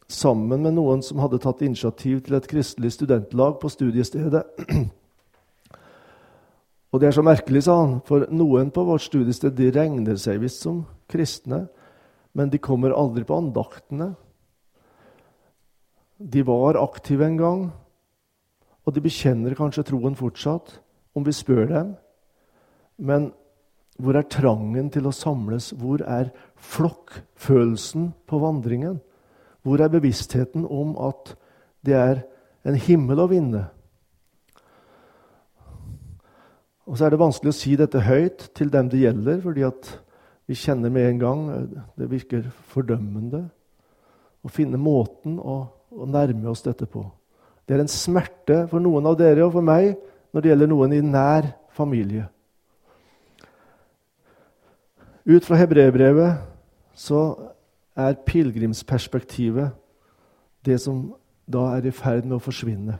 sammen 0.09 0.63
med 0.65 0.73
noen 0.73 1.03
som 1.05 1.21
hadde 1.21 1.39
tatt 1.41 1.61
initiativ 1.61 2.23
til 2.25 2.39
et 2.39 2.47
kristelig 2.49 2.95
studentlag 2.95 3.59
på 3.61 3.69
studiestedet. 3.69 4.43
Og 6.89 7.01
det 7.01 7.09
er 7.09 7.13
så 7.13 7.21
merkelig, 7.25 7.67
sa 7.67 7.75
han, 7.83 7.99
for 8.05 8.25
noen 8.33 8.71
på 8.73 8.83
vårt 8.87 9.05
studiested 9.05 9.53
de 9.57 9.69
regner 9.75 10.17
seg 10.17 10.41
visst 10.41 10.63
som 10.65 10.81
kristne, 11.09 11.67
men 12.33 12.49
de 12.49 12.61
kommer 12.61 12.95
aldri 12.97 13.21
på 13.27 13.37
andaktene. 13.37 14.15
De 16.17 16.41
var 16.45 16.79
aktive 16.81 17.27
en 17.27 17.37
gang, 17.37 17.61
og 18.85 18.95
de 18.95 19.03
bekjenner 19.05 19.53
kanskje 19.57 19.85
troen 19.91 20.17
fortsatt, 20.17 20.79
om 21.13 21.25
vi 21.25 21.35
spør 21.35 21.69
dem. 21.69 21.93
Men 22.97 23.29
hvor 24.01 24.17
er 24.17 24.25
trangen 24.31 24.89
til 24.89 25.05
å 25.05 25.13
samles? 25.13 25.69
Hvor 25.77 26.01
er 26.01 26.31
flokkfølelsen 26.57 28.09
på 28.25 28.41
vandringen? 28.41 28.97
Hvor 29.63 29.81
er 29.81 29.91
bevisstheten 29.91 30.65
om 30.65 30.95
at 31.09 31.33
det 31.85 31.95
er 31.97 32.23
en 32.67 32.77
himmel 32.79 33.19
å 33.19 33.29
vinne? 33.31 33.65
Og 36.89 36.97
så 36.97 37.05
er 37.05 37.13
det 37.13 37.21
vanskelig 37.21 37.51
å 37.53 37.59
si 37.59 37.75
dette 37.77 38.01
høyt 38.01 38.47
til 38.57 38.71
dem 38.73 38.89
det 38.89 39.03
gjelder, 39.03 39.41
fordi 39.43 39.65
at 39.67 39.91
vi 40.49 40.57
kjenner 40.57 40.89
med 40.89 41.05
en 41.05 41.19
gang 41.21 41.41
det 41.99 42.09
virker 42.09 42.47
fordømmende 42.71 43.43
å 44.41 44.49
finne 44.49 44.79
måten 44.81 45.37
å, 45.37 45.61
å 45.93 46.07
nærme 46.09 46.49
oss 46.49 46.63
dette 46.65 46.87
på. 46.89 47.03
Det 47.67 47.75
er 47.75 47.83
en 47.83 47.91
smerte 47.91 48.63
for 48.71 48.81
noen 48.81 49.05
av 49.05 49.19
dere 49.19 49.45
og 49.45 49.53
for 49.53 49.65
meg 49.65 49.91
når 50.33 50.41
det 50.41 50.51
gjelder 50.51 50.71
noen 50.71 50.95
i 50.95 51.03
nær 51.05 51.51
familie. 51.77 52.25
Ut 55.29 55.45
fra 55.45 55.59
hebreerbrevet 55.59 56.39
så 56.97 57.21
er 57.99 58.19
pilegrimsperspektivet 58.25 59.75
det 60.65 60.79
som 60.81 61.15
da 61.49 61.65
er 61.77 61.87
i 61.87 61.93
ferd 61.95 62.27
med 62.27 62.37
å 62.37 62.43
forsvinne. 62.43 62.99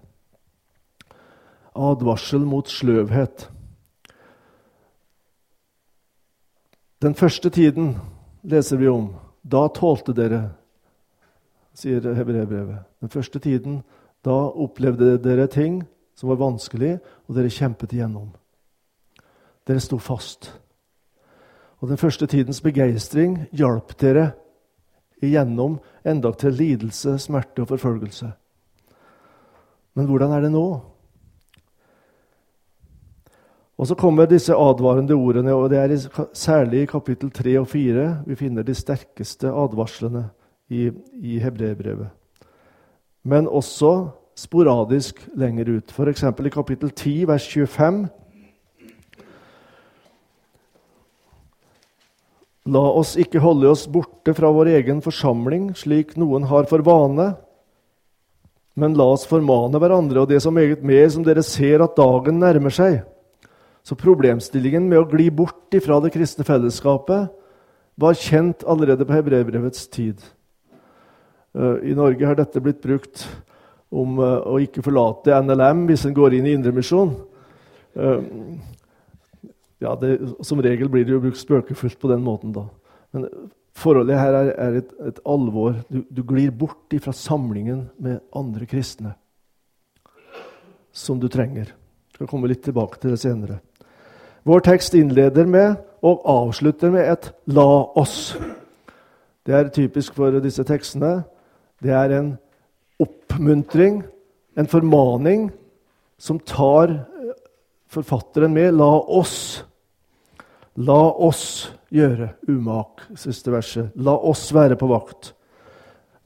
Advarsel 1.76 2.44
mot 2.48 2.68
sløvhet. 2.70 3.46
Den 7.00 7.16
første 7.16 7.50
tiden 7.50 7.94
leser 8.44 8.78
vi 8.78 8.90
om. 8.92 9.14
Da 9.44 9.68
tålte 9.72 10.14
dere, 10.14 10.42
sier 11.74 12.04
hebreerbrevet. 12.04 12.84
Den 13.00 13.10
første 13.10 13.40
tiden, 13.40 13.84
da 14.26 14.36
opplevde 14.50 15.18
dere 15.24 15.48
ting 15.48 15.84
som 16.16 16.30
var 16.30 16.42
vanskelig, 16.42 16.98
og 17.28 17.38
dere 17.38 17.54
kjempet 17.54 17.94
igjennom. 17.96 18.34
Dere 19.68 19.80
sto 19.80 19.98
fast. 20.02 20.52
Og 21.80 21.88
den 21.88 21.98
første 21.98 22.28
tidens 22.28 22.60
begeistring 22.62 23.46
hjalp 23.56 23.94
dere 24.02 24.34
igjennom 25.22 25.80
enda 26.06 26.32
til 26.38 26.56
lidelse, 26.56 27.18
smerte 27.20 27.64
og 27.64 27.72
forfølgelse. 27.74 28.32
Men 29.98 30.08
hvordan 30.08 30.32
er 30.32 30.46
det 30.46 30.52
nå? 30.54 30.68
Og 33.80 33.88
Så 33.88 33.96
kommer 33.96 34.26
disse 34.26 34.54
advarende 34.54 35.16
ordene, 35.16 35.54
og 35.54 35.70
det 35.70 35.78
er 35.80 36.26
særlig 36.34 36.82
i 36.82 36.86
kapittel 36.86 37.32
3 37.32 37.60
og 37.60 37.68
4 37.68 38.24
vi 38.28 38.36
finner 38.36 38.64
de 38.64 38.76
sterkeste 38.76 39.48
advarslene 39.48 40.30
i, 40.70 40.92
i 41.16 41.40
hebreerbrevet. 41.40 42.10
Men 43.24 43.48
også 43.48 44.10
sporadisk 44.36 45.30
lenger 45.36 45.78
ut. 45.78 45.92
F.eks. 45.92 46.24
i 46.24 46.50
kapittel 46.50 46.92
10, 46.92 47.28
vers 47.28 47.48
25. 47.48 48.08
La 52.68 52.82
oss 53.00 53.16
ikke 53.20 53.42
holde 53.44 53.70
oss 53.72 53.86
borte 53.88 54.34
fra 54.36 54.50
vår 54.52 54.74
egen 54.80 55.00
forsamling, 55.02 55.72
slik 55.80 56.16
noen 56.20 56.48
har 56.50 56.68
for 56.70 56.84
vane, 56.86 57.32
men 58.80 58.96
la 58.96 59.08
oss 59.14 59.26
formane 59.28 59.80
hverandre, 59.80 60.24
og 60.24 60.30
det 60.30 60.42
så 60.44 60.52
meget 60.54 60.84
mer 60.86 61.08
som 61.12 61.24
dere 61.26 61.44
ser 61.44 61.84
at 61.84 61.98
dagen 62.00 62.40
nærmer 62.40 62.74
seg. 62.74 63.02
Så 63.84 63.98
problemstillingen 64.00 64.86
med 64.88 65.02
å 65.02 65.08
gli 65.10 65.30
bort 65.34 65.74
ifra 65.76 65.98
det 66.04 66.12
kristne 66.14 66.46
fellesskapet 66.48 67.32
var 68.00 68.20
kjent 68.20 68.64
allerede 68.68 69.08
på 69.08 69.16
hebreerbrevets 69.16 69.88
tid. 69.92 70.20
Eh, 71.56 71.92
I 71.92 71.96
Norge 71.98 72.28
har 72.28 72.38
dette 72.40 72.62
blitt 72.64 72.84
brukt 72.84 73.26
om 73.90 74.20
eh, 74.22 74.36
å 74.46 74.60
ikke 74.64 74.84
forlate 74.86 75.40
NLM 75.44 75.88
hvis 75.90 76.06
en 76.08 76.16
går 76.16 76.38
inn 76.38 76.48
i 76.48 76.56
indremisjon. 76.60 77.16
Ja, 79.80 79.96
det, 79.96 80.18
som 80.44 80.62
regel 80.62 80.90
blir 80.92 81.06
det 81.08 81.16
jo 81.16 81.22
brukt 81.24 81.40
spøkefullt 81.40 82.00
på 82.00 82.12
den 82.12 82.24
måten. 82.24 82.52
da. 82.56 82.66
Men 83.16 83.30
forholdet 83.76 84.20
her 84.20 84.36
er, 84.36 84.52
er 84.60 84.78
et, 84.82 84.92
et, 85.08 85.22
alvor. 85.26 85.78
Du, 85.90 86.04
du 86.10 86.24
glir 86.28 86.52
bort 86.52 86.94
ifra 86.94 87.14
samlingen 87.16 87.88
med 87.98 88.20
andre 88.36 88.68
kristne 88.70 89.16
som 90.92 91.20
du 91.20 91.30
trenger. 91.32 91.72
Jeg 91.72 92.18
skal 92.18 92.28
komme 92.28 92.50
litt 92.52 92.64
tilbake 92.66 93.00
til 93.00 93.14
det 93.14 93.22
senere. 93.22 93.60
Vår 94.48 94.64
tekst 94.66 94.96
innleder 94.98 95.48
med 95.48 95.78
og 96.04 96.24
avslutter 96.28 96.92
med 96.92 97.08
et 97.12 97.32
'la 97.48 97.94
oss'. 97.96 98.36
Det 99.46 99.56
er 99.56 99.70
typisk 99.70 100.14
for 100.14 100.40
disse 100.40 100.64
tekstene. 100.64 101.24
Det 101.82 101.92
er 101.92 102.12
en 102.20 102.38
oppmuntring, 103.00 104.04
en 104.58 104.68
formaning, 104.68 105.52
som 106.18 106.40
tar 106.40 106.92
eh, 106.92 107.34
forfatteren 107.88 108.54
med. 108.54 108.74
La 108.74 109.00
oss. 109.08 109.64
La 110.80 111.00
oss 111.12 111.74
gjøre 111.92 112.30
umak, 112.48 113.04
siste 113.20 113.52
verset. 113.52 113.92
La 114.00 114.14
oss 114.16 114.46
være 114.56 114.78
på 114.80 114.88
vakt. 114.88 115.34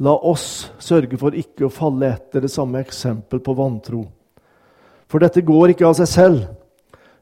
La 0.03 0.13
oss 0.13 0.67
sørge 0.81 1.17
for 1.17 1.33
ikke 1.37 1.65
å 1.65 1.73
falle 1.73 2.11
etter 2.13 2.43
det 2.43 2.51
samme 2.53 2.81
eksempel 2.83 3.41
på 3.41 3.55
vantro. 3.57 4.03
For 5.09 5.23
dette 5.23 5.41
går 5.45 5.73
ikke 5.73 5.87
av 5.89 5.97
seg 5.97 6.09
selv. 6.09 6.43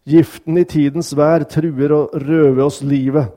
Giften 0.07 0.57
i 0.57 0.65
tidens 0.67 1.11
vær 1.15 1.45
truer 1.47 1.93
å 1.93 2.01
røve 2.19 2.65
oss 2.65 2.81
livet. 2.83 3.31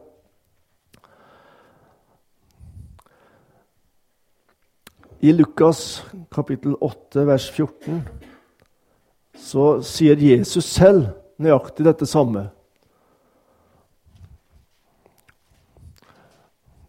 I 5.25 5.33
Lukas 5.33 6.03
kapittel 6.35 6.75
8, 6.85 7.23
vers 7.25 7.47
14, 7.49 8.03
så 9.39 9.69
sier 9.87 10.21
Jesus 10.21 10.67
selv 10.69 11.15
nøyaktig 11.41 11.87
dette 11.87 12.09
samme. 12.09 12.49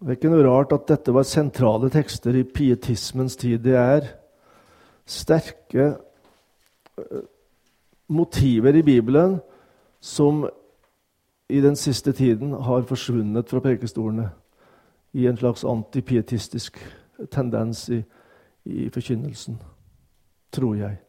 Det 0.05 0.11
er 0.11 0.17
ikke 0.19 0.29
noe 0.29 0.45
rart 0.45 0.73
at 0.75 0.83
dette 0.85 1.13
var 1.15 1.25
sentrale 1.25 1.87
tekster 1.89 2.35
i 2.37 2.43
pietismens 2.45 3.33
tid. 3.41 3.63
Det 3.65 3.73
er 3.73 4.11
sterke 5.09 5.85
eh, 7.01 7.23
motiver 8.13 8.77
i 8.77 8.83
Bibelen 8.85 9.39
som 9.97 10.43
i 11.49 11.61
den 11.61 11.73
siste 11.75 12.13
tiden 12.13 12.53
har 12.53 12.85
forsvunnet 12.85 13.49
fra 13.49 13.63
prekestolene 13.65 14.27
i 15.17 15.25
en 15.25 15.41
slags 15.41 15.65
antipietistisk 15.65 16.77
tendens 17.33 17.87
i, 17.89 18.03
i 18.65 18.85
forkynnelsen, 18.93 19.57
tror 20.53 20.77
jeg. 20.83 20.99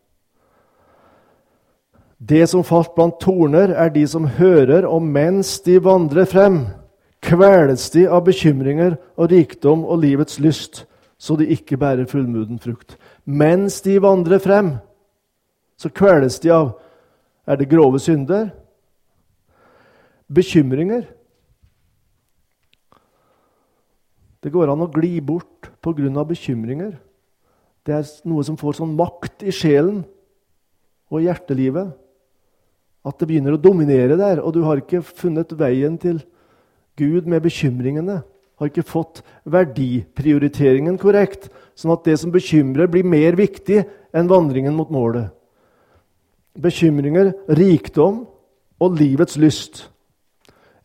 Det 2.16 2.46
som 2.48 2.64
falt 2.64 2.94
blant 2.96 3.20
torner, 3.20 3.76
er 3.76 3.92
de 3.92 4.08
som 4.08 4.24
hører, 4.24 4.88
og 4.88 5.02
mens 5.04 5.58
de 5.60 5.76
vandrer 5.84 6.24
frem, 6.24 6.62
kveles 7.22 7.88
de 7.94 8.06
av 8.08 8.24
bekymringer 8.26 8.96
og 9.16 9.30
rikdom 9.30 9.84
og 9.84 10.02
livets 10.02 10.40
lyst, 10.40 10.84
så 11.18 11.36
de 11.36 11.48
ikke 11.48 11.78
bærer 11.80 12.08
fullmoden 12.10 12.58
frukt. 12.60 12.98
Mens 13.24 13.80
de 13.80 13.96
vandrer 14.02 14.42
frem, 14.42 14.76
så 15.76 15.90
kveles 15.90 16.40
de 16.40 16.52
av 16.54 16.76
Er 17.46 17.56
det 17.56 17.68
grove 17.70 18.00
synder? 18.02 18.50
bekymringer. 20.26 21.06
Det 24.42 24.52
går 24.54 24.70
an 24.70 24.84
å 24.84 24.90
gli 24.90 25.20
bort 25.20 25.70
pga. 25.82 26.24
bekymringer. 26.24 26.98
Det 27.84 27.94
er 27.94 28.04
noe 28.26 28.42
som 28.42 28.56
får 28.56 28.80
sånn 28.80 28.96
makt 28.98 29.42
i 29.46 29.54
sjelen 29.54 30.04
og 31.10 31.20
i 31.20 31.26
hjertelivet 31.26 31.94
at 33.06 33.18
det 33.20 33.28
begynner 33.30 33.54
å 33.54 33.62
dominere 33.62 34.16
der, 34.18 34.40
og 34.42 34.52
du 34.52 34.64
har 34.66 34.80
ikke 34.80 35.02
funnet 35.02 35.52
veien 35.54 35.94
til 35.98 36.18
Gud 36.96 37.28
med 37.28 37.44
bekymringene. 37.44 38.22
Har 38.56 38.70
ikke 38.70 38.86
fått 38.88 39.20
verdiprioriteringen 39.44 40.96
korrekt, 40.98 41.50
sånn 41.76 41.92
at 41.92 42.06
det 42.08 42.16
som 42.22 42.32
bekymrer, 42.32 42.88
blir 42.88 43.04
mer 43.04 43.36
viktig 43.36 43.82
enn 44.16 44.30
vandringen 44.30 44.76
mot 44.76 44.92
målet. 44.92 45.28
Bekymringer, 46.56 47.34
rikdom 47.52 48.24
og 48.80 48.96
livets 48.96 49.36
lyst. 49.36 49.84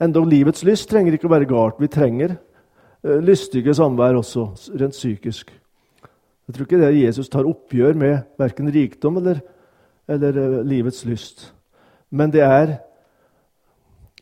Enda 0.02 0.24
livets 0.26 0.66
lyst 0.68 0.90
trenger 0.92 1.16
ikke 1.16 1.30
å 1.30 1.36
være 1.36 1.48
galt. 1.48 1.80
Vi 1.80 1.88
trenger 1.92 2.36
uh, 2.36 3.20
lystige 3.24 3.76
samvær 3.78 4.20
også, 4.20 4.50
rent 4.82 4.98
psykisk. 4.98 5.52
Jeg 6.48 6.56
tror 6.56 6.68
ikke 6.68 6.82
det 6.82 6.94
Jesus 6.98 7.30
tar 7.32 7.48
oppgjør 7.48 7.96
med 7.96 8.18
verken 8.42 8.72
rikdom 8.74 9.22
eller, 9.22 9.44
eller 10.12 10.40
uh, 10.42 10.62
livets 10.68 11.06
lyst. 11.08 11.52
Men 12.12 12.34
det 12.34 12.44
er 12.44 12.80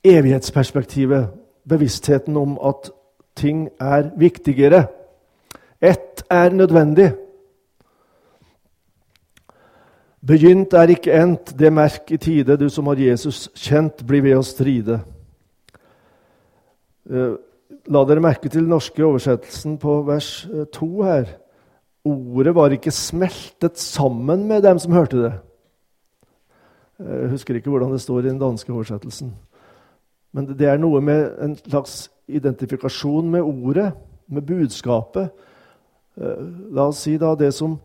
evighetsperspektivet, 0.05 1.31
bevisstheten 1.69 2.37
om 2.37 2.57
at 2.65 2.91
ting 3.39 3.67
er 3.79 4.09
viktigere. 4.19 4.87
Ett 5.81 6.23
er 6.29 6.53
nødvendig. 6.53 7.11
Begynt 10.19 10.73
er 10.75 10.91
ikke 10.91 11.15
endt, 11.15 11.53
det 11.59 11.71
merk 11.73 12.11
i 12.11 12.17
tide, 12.19 12.57
du 12.59 12.67
som 12.69 12.89
har 12.91 12.99
Jesus 12.99 13.47
kjent, 13.55 14.03
blir 14.07 14.25
ved 14.25 14.35
å 14.35 14.43
stride. 14.43 14.99
Eh, 17.09 17.37
la 17.87 18.01
dere 18.05 18.23
merke 18.23 18.49
til 18.49 18.65
den 18.65 18.73
norske 18.73 19.05
oversettelsen 19.05 19.77
på 19.79 20.01
vers 20.09 20.43
eh, 20.51 20.65
to 20.75 20.89
her. 21.07 21.31
Ordet 22.03 22.53
var 22.55 22.75
ikke 22.75 22.91
smeltet 22.91 23.79
sammen 23.79 24.43
med 24.47 24.65
dem 24.67 24.79
som 24.79 24.95
hørte 24.95 25.23
det. 25.23 25.33
Jeg 26.99 27.31
husker 27.31 27.55
ikke 27.55 27.71
hvordan 27.71 27.93
det 27.95 28.01
står 28.03 28.25
i 28.25 28.27
den 28.27 28.41
danske 28.41 28.73
oversettelsen. 28.75 29.31
Men 30.35 30.47
det 30.57 30.67
er 30.69 30.81
noe 30.81 31.01
med 31.01 31.25
en 31.41 31.55
slags 31.57 32.07
identifikasjon 32.29 33.31
med 33.33 33.45
ordet, 33.45 33.91
med 34.29 34.45
budskapet. 34.45 35.31
Eh, 36.19 36.43
la 36.75 36.89
oss 36.89 37.03
si 37.05 37.15
da 37.17 37.33
det 37.35 37.51
som 37.55 37.79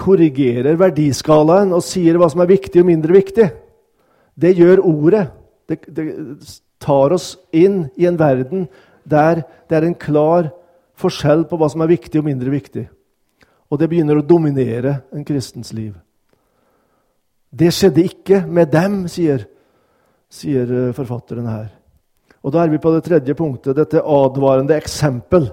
korrigerer 0.00 0.78
verdiskalaen 0.80 1.74
og 1.76 1.84
sier 1.84 2.16
hva 2.18 2.30
som 2.30 2.42
er 2.44 2.52
viktig 2.52 2.82
og 2.82 2.88
mindre 2.88 3.16
viktig. 3.16 3.48
Det 4.40 4.54
gjør 4.56 4.84
ordet. 4.86 5.26
Det, 5.68 5.82
det 5.90 6.06
tar 6.80 7.12
oss 7.14 7.34
inn 7.52 7.84
i 7.98 8.06
en 8.08 8.18
verden 8.18 8.68
der 9.04 9.42
det 9.68 9.76
er 9.76 9.86
en 9.86 9.98
klar 9.98 10.50
forskjell 11.00 11.44
på 11.48 11.58
hva 11.58 11.68
som 11.72 11.82
er 11.84 11.92
viktig 11.92 12.20
og 12.20 12.26
mindre 12.28 12.52
viktig. 12.52 12.86
Og 13.70 13.78
det 13.78 13.90
begynner 13.90 14.18
å 14.18 14.26
dominere 14.26 15.00
en 15.14 15.26
kristens 15.26 15.72
liv. 15.76 15.94
Det 17.50 17.70
skjedde 17.74 18.06
ikke 18.06 18.44
med 18.46 18.70
dem, 18.70 19.02
sier, 19.10 19.44
sier 20.30 20.70
eh, 20.70 20.94
forfatteren 20.94 21.48
her. 21.50 21.68
Og 22.44 22.52
Da 22.52 22.64
er 22.64 22.68
vi 22.72 22.78
på 22.78 22.92
det 22.94 23.04
tredje 23.04 23.34
punktet, 23.34 23.76
dette 23.76 24.00
advarende 24.00 24.76
eksempel 24.76 25.50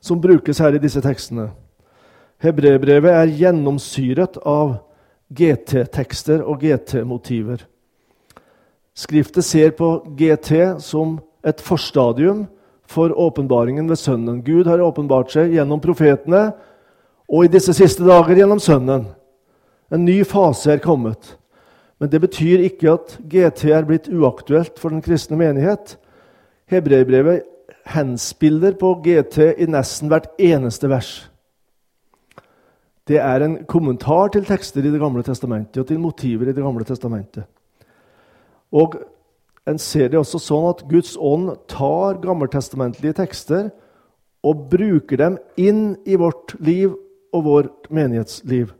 som 0.00 0.20
brukes 0.20 0.58
her 0.58 0.74
i 0.74 0.82
disse 0.82 1.00
tekstene. 1.00 1.50
Hebrebrevet 2.40 3.12
er 3.12 3.34
gjennomsyret 3.36 4.38
av 4.48 4.78
GT-tekster 5.30 6.40
og 6.42 6.64
GT-motiver. 6.64 7.66
Skriftet 8.96 9.44
ser 9.46 9.74
på 9.76 10.00
GT 10.18 10.80
som 10.82 11.18
et 11.46 11.60
forstadium 11.62 12.46
for 12.90 13.12
åpenbaringen 13.14 13.86
ved 13.88 14.00
Sønnen. 14.00 14.40
Gud 14.42 14.66
har 14.66 14.82
åpenbart 14.82 15.30
seg 15.30 15.54
gjennom 15.54 15.80
profetene 15.80 16.50
og 17.30 17.46
i 17.46 17.52
disse 17.52 17.74
siste 17.76 18.02
dager 18.02 18.40
gjennom 18.40 18.60
Sønnen. 18.60 19.06
En 19.92 20.04
ny 20.04 20.22
fase 20.26 20.72
er 20.74 20.82
kommet. 20.82 21.36
Men 22.00 22.08
det 22.08 22.20
betyr 22.22 22.64
ikke 22.64 22.94
at 22.94 23.18
GT 23.28 23.66
er 23.76 23.86
blitt 23.88 24.08
uaktuelt 24.08 24.78
for 24.80 24.92
den 24.92 25.02
kristne 25.04 25.36
menighet. 25.36 25.98
Hebreerbrevet 26.70 27.44
henspiller 27.92 28.76
på 28.80 28.94
GT 29.04 29.38
i 29.60 29.68
nesten 29.68 30.08
hvert 30.08 30.30
eneste 30.40 30.88
vers. 30.88 31.12
Det 33.08 33.18
er 33.20 33.42
en 33.44 33.56
kommentar 33.68 34.30
til 34.32 34.44
tekster 34.46 34.84
i 34.86 34.92
Det 34.92 35.00
gamle 35.00 35.22
testamentet 35.26 35.80
og 35.82 35.88
til 35.88 35.98
motiver 35.98 36.48
i 36.48 36.54
Det 36.56 36.62
gamle 36.62 36.84
testamentet. 36.84 37.44
Og 38.72 39.00
En 39.68 39.78
ser 39.78 40.08
det 40.08 40.18
også 40.18 40.40
sånn 40.40 40.66
at 40.70 40.80
Guds 40.88 41.12
ånd 41.20 41.52
tar 41.70 42.16
gammeltestamentlige 42.22 43.18
tekster 43.20 43.68
og 44.42 44.64
bruker 44.72 45.20
dem 45.20 45.36
inn 45.60 45.82
i 46.08 46.16
vårt 46.18 46.56
liv 46.64 46.94
og 47.36 47.44
vårt 47.44 47.90
menighetsliv. 47.92 48.72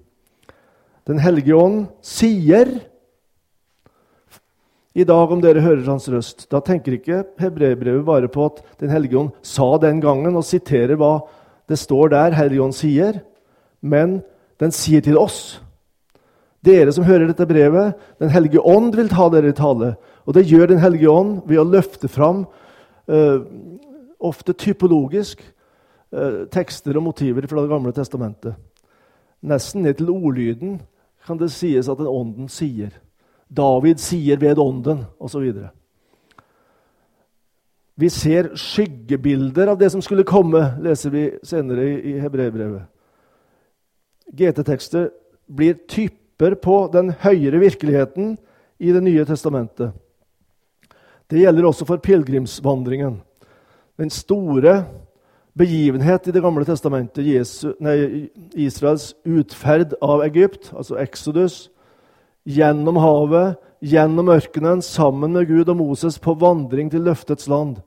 Den 1.06 1.20
hellige 1.22 1.54
ånd 1.54 1.84
sier 2.02 2.72
i 4.94 5.04
dag, 5.06 5.30
om 5.30 5.40
dere 5.42 5.62
hører 5.62 5.86
hans 5.86 6.08
røst, 6.10 6.48
da 6.50 6.58
tenker 6.66 6.96
ikke 6.96 7.22
hebreerbrevet 7.38 8.04
bare 8.06 8.28
på 8.28 8.48
at 8.50 8.62
Den 8.80 8.90
hellige 8.90 9.18
ånd 9.18 9.30
sa 9.42 9.76
den 9.78 10.00
gangen, 10.00 10.34
og 10.36 10.44
siterer 10.44 10.98
hva 10.98 11.20
det 11.70 11.78
står 11.78 12.10
der 12.10 12.34
Hellige 12.34 12.62
ånd 12.62 12.74
sier 12.74 13.20
men 13.80 14.20
den 14.60 14.72
sier 14.74 15.00
til 15.04 15.18
oss 15.18 15.60
Dere 16.60 16.92
som 16.92 17.06
hører 17.08 17.30
dette 17.30 17.46
brevet, 17.48 17.94
Den 18.20 18.28
hellige 18.28 18.60
ånd 18.60 18.92
vil 18.92 19.08
ta 19.08 19.30
dere 19.32 19.48
i 19.48 19.56
tale. 19.56 19.94
Og 20.28 20.34
det 20.36 20.44
gjør 20.44 20.66
Den 20.68 20.82
hellige 20.82 21.08
ånd 21.08 21.38
ved 21.48 21.56
å 21.56 21.64
løfte 21.64 22.08
fram, 22.08 22.44
uh, 23.08 23.40
ofte 24.20 24.52
typologisk, 24.52 25.40
uh, 26.12 26.44
tekster 26.52 26.98
og 27.00 27.06
motiver 27.06 27.48
fra 27.48 27.62
Det 27.62 27.70
gamle 27.70 27.94
testamentet. 27.96 28.58
Nesten 29.40 29.82
ned 29.82 29.96
til 29.96 30.10
ordlyden 30.12 30.82
kan 31.24 31.40
det 31.40 31.48
sies 31.54 31.88
at 31.88 31.96
den 31.96 32.10
ånden 32.10 32.52
sier. 32.52 32.92
David 33.50 33.98
sier 33.98 34.38
ved 34.38 34.58
ånden, 34.62 35.04
osv. 35.18 35.46
Vi 38.00 38.08
ser 38.08 38.52
skyggebilder 38.56 39.72
av 39.72 39.78
det 39.80 39.90
som 39.92 40.02
skulle 40.02 40.24
komme, 40.24 40.62
leser 40.80 41.12
vi 41.12 41.24
senere 41.44 41.88
i, 41.98 42.14
Hebreerbrevet. 42.22 42.86
GT-tekster 44.30 45.10
blir 45.50 45.80
typer 45.90 46.54
på 46.62 46.76
den 46.94 47.10
høyere 47.20 47.60
virkeligheten 47.60 48.36
i 48.80 48.92
Det 48.94 49.02
nye 49.04 49.26
testamentet. 49.28 49.92
Det 51.28 51.42
gjelder 51.42 51.66
også 51.66 51.84
for 51.84 52.00
pilegrimsvandringen. 52.00 53.20
Den 53.98 54.10
store 54.10 54.86
begivenhet 55.58 56.28
i 56.28 56.32
Det 56.32 56.42
gamle 56.42 56.64
testamentet, 56.64 57.26
Jesu, 57.26 57.74
nei, 57.80 58.30
Israels 58.54 59.12
utferd 59.26 59.92
av 60.00 60.24
Egypt, 60.24 60.72
altså 60.72 60.96
Exodus, 61.02 61.68
gjennom 62.48 62.98
havet, 63.00 63.56
gjennom 63.80 64.28
ørkenen, 64.32 64.82
sammen 64.84 65.32
med 65.36 65.48
Gud 65.48 65.68
og 65.68 65.78
Moses 65.80 66.18
på 66.20 66.34
vandring 66.38 66.90
til 66.92 67.04
løftets 67.06 67.48
land. 67.48 67.78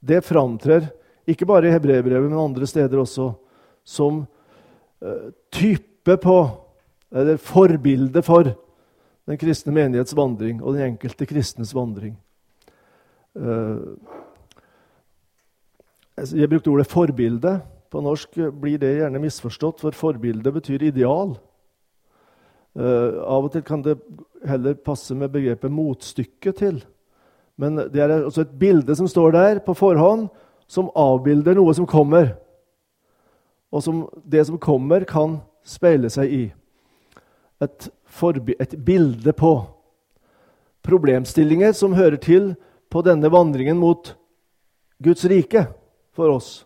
Det 0.00 0.22
framtrer 0.24 0.88
ikke 1.28 1.46
bare 1.48 1.68
i 1.68 1.74
hebreerbrevet, 1.74 2.30
men 2.30 2.40
andre 2.40 2.66
steder 2.66 3.00
også 3.02 3.32
som 3.84 4.26
Eh, 5.00 5.30
type 5.50 6.16
på, 6.16 6.50
eller 7.14 7.36
forbilde 7.36 8.22
for, 8.22 8.50
den 9.28 9.38
kristne 9.38 9.74
menighets 9.76 10.16
vandring 10.16 10.62
og 10.62 10.74
den 10.74 10.94
enkelte 10.94 11.26
kristnes 11.28 11.74
vandring. 11.76 12.16
Eh, 13.36 13.78
jeg 16.34 16.48
brukte 16.50 16.70
ordet 16.70 16.88
'forbilde'. 16.88 17.60
På 17.90 18.00
norsk 18.00 18.28
blir 18.60 18.78
det 18.78 18.98
gjerne 18.98 19.18
misforstått, 19.18 19.80
for 19.80 19.90
forbilde 19.90 20.52
betyr 20.52 20.82
ideal. 20.82 21.38
Uh, 22.78 23.18
av 23.26 23.48
og 23.48 23.52
til 23.52 23.64
kan 23.66 23.82
det 23.82 23.98
heller 24.46 24.74
passe 24.74 25.14
med 25.14 25.32
begrepet 25.34 25.70
'motstykke' 25.70 26.54
til. 26.54 26.84
Men 27.58 27.76
det 27.76 27.98
er 27.98 28.24
altså 28.24 28.40
et 28.46 28.58
bilde 28.58 28.94
som 28.94 29.08
står 29.08 29.32
der 29.32 29.58
på 29.58 29.74
forhånd, 29.74 30.28
som 30.68 30.90
avbilder 30.94 31.54
noe 31.54 31.74
som 31.74 31.86
kommer 31.86 32.36
og 33.70 33.82
som 33.82 34.08
det 34.24 34.44
som 34.46 34.58
kommer, 34.58 35.04
kan 35.04 35.40
speile 35.66 36.10
seg 36.10 36.32
i. 36.32 36.44
Et, 37.60 37.88
et, 38.58 38.76
bilde 38.84 39.34
på 39.36 39.52
problemstillinger 40.86 41.74
som 41.76 41.96
hører 41.98 42.20
til 42.22 42.54
på 42.88 43.02
denne 43.04 43.28
vandringen 43.32 43.80
mot 43.80 44.14
Guds 45.02 45.26
rike 45.28 45.66
for 46.16 46.32
oss. 46.32 46.64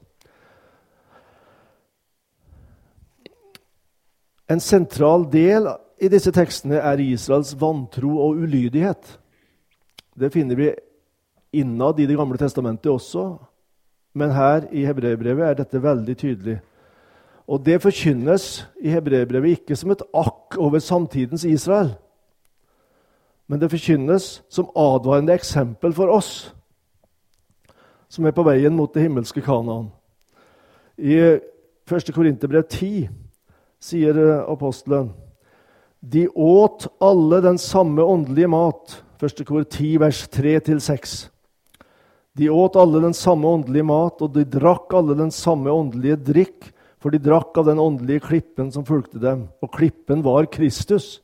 En 4.52 4.60
sentral 4.60 5.24
del 5.32 5.66
i 6.02 6.10
disse 6.10 6.32
tekstene 6.34 6.80
er 6.82 7.00
Israels 7.04 7.52
vantro 7.58 8.16
og 8.24 8.40
ulydighet. 8.42 9.04
Det 10.18 10.32
finner 10.34 10.58
vi 10.58 10.72
innad 11.52 12.00
i 12.00 12.06
Det 12.06 12.16
gamle 12.16 12.38
testamentet 12.38 12.90
også, 12.90 13.38
men 14.14 14.34
her 14.34 14.66
i 14.72 14.84
hebreerbrevet 14.84 15.46
er 15.46 15.54
dette 15.54 15.82
veldig 15.82 16.16
tydelig. 16.18 16.58
Og 17.46 17.64
det 17.64 17.82
forkynnes 17.82 18.64
i 18.82 18.90
hebreerbrevet 18.90 19.58
ikke 19.60 19.76
som 19.76 19.90
et 19.90 20.02
akk 20.14 20.58
over 20.58 20.78
samtidens 20.78 21.44
Israel, 21.44 21.94
men 23.46 23.60
det 23.60 23.70
forkynnes 23.70 24.42
som 24.48 24.70
advarende 24.76 25.34
eksempel 25.34 25.92
for 25.92 26.08
oss 26.08 26.52
som 28.08 28.26
er 28.26 28.34
på 28.36 28.44
veien 28.44 28.74
mot 28.76 28.92
det 28.92 29.06
himmelske 29.06 29.40
Kanaan. 29.40 29.90
I 30.98 31.16
1. 31.88 32.12
Korinterbrev 32.14 32.64
10 32.68 33.08
sier 33.80 34.18
eh, 34.18 34.50
apostelen 34.52 35.10
de 36.02 36.28
åt 36.28 36.88
alle 36.98 37.40
den 37.40 37.58
samme 37.58 38.02
åndelige 38.02 38.48
mat. 38.50 39.02
1. 39.22 39.44
kor 39.46 39.62
10, 39.62 39.98
vers 40.02 40.24
3-6. 40.34 41.28
De 42.34 42.48
åt 42.50 42.76
alle 42.76 43.00
den 43.04 43.14
samme 43.14 43.46
åndelige 43.46 43.86
mat, 43.86 44.22
og 44.24 44.32
de 44.34 44.42
drakk 44.42 44.94
alle 44.98 45.14
den 45.14 45.30
samme 45.30 45.70
åndelige 45.70 46.18
drikk, 46.26 46.72
for 46.98 47.14
de 47.14 47.20
drakk 47.22 47.54
av 47.58 47.68
den 47.70 47.78
åndelige 47.82 48.24
klippen 48.26 48.72
som 48.74 48.86
fulgte 48.86 49.22
dem, 49.22 49.46
og 49.62 49.70
klippen 49.76 50.24
var 50.26 50.50
Kristus. 50.50 51.20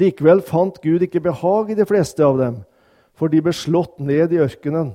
Likevel 0.00 0.40
fant 0.44 0.80
Gud 0.80 1.04
ikke 1.04 1.22
behag 1.24 1.74
i 1.74 1.76
de 1.76 1.84
fleste 1.88 2.24
av 2.24 2.40
dem, 2.40 2.58
for 3.12 3.28
de 3.28 3.42
ble 3.44 3.52
slått 3.52 3.98
ned 4.00 4.32
i 4.32 4.40
ørkenen. 4.44 4.94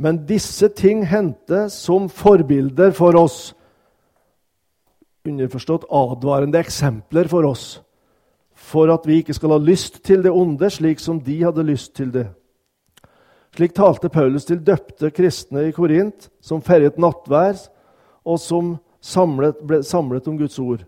Men 0.00 0.22
disse 0.24 0.70
ting 0.72 1.04
hendte 1.04 1.66
som 1.68 2.08
forbilder 2.08 2.96
for 2.96 3.18
oss, 3.20 3.52
underforstått 5.28 5.84
advarende 5.92 6.64
eksempler 6.64 7.28
for 7.28 7.44
oss, 7.44 7.82
for 8.70 8.90
at 8.92 9.06
vi 9.08 9.18
ikke 9.20 9.34
skal 9.34 9.56
ha 9.56 9.58
lyst 9.62 10.02
til 10.06 10.22
det 10.22 10.30
onde 10.30 10.70
slik 10.70 11.02
som 11.02 11.18
de 11.26 11.40
hadde 11.42 11.66
lyst 11.66 11.96
til 11.98 12.12
det. 12.14 12.28
Slik 13.56 13.74
talte 13.74 14.08
Paulus 14.12 14.46
til 14.46 14.62
døpte 14.62 15.10
kristne 15.10 15.66
i 15.66 15.72
Korint, 15.74 16.28
som 16.40 16.62
ferjet 16.62 17.00
nattvær, 17.02 17.58
og 18.22 18.38
som 18.38 18.76
samlet, 19.02 19.58
ble 19.66 19.80
samlet 19.82 20.28
om 20.30 20.38
Guds 20.38 20.58
ord. 20.62 20.84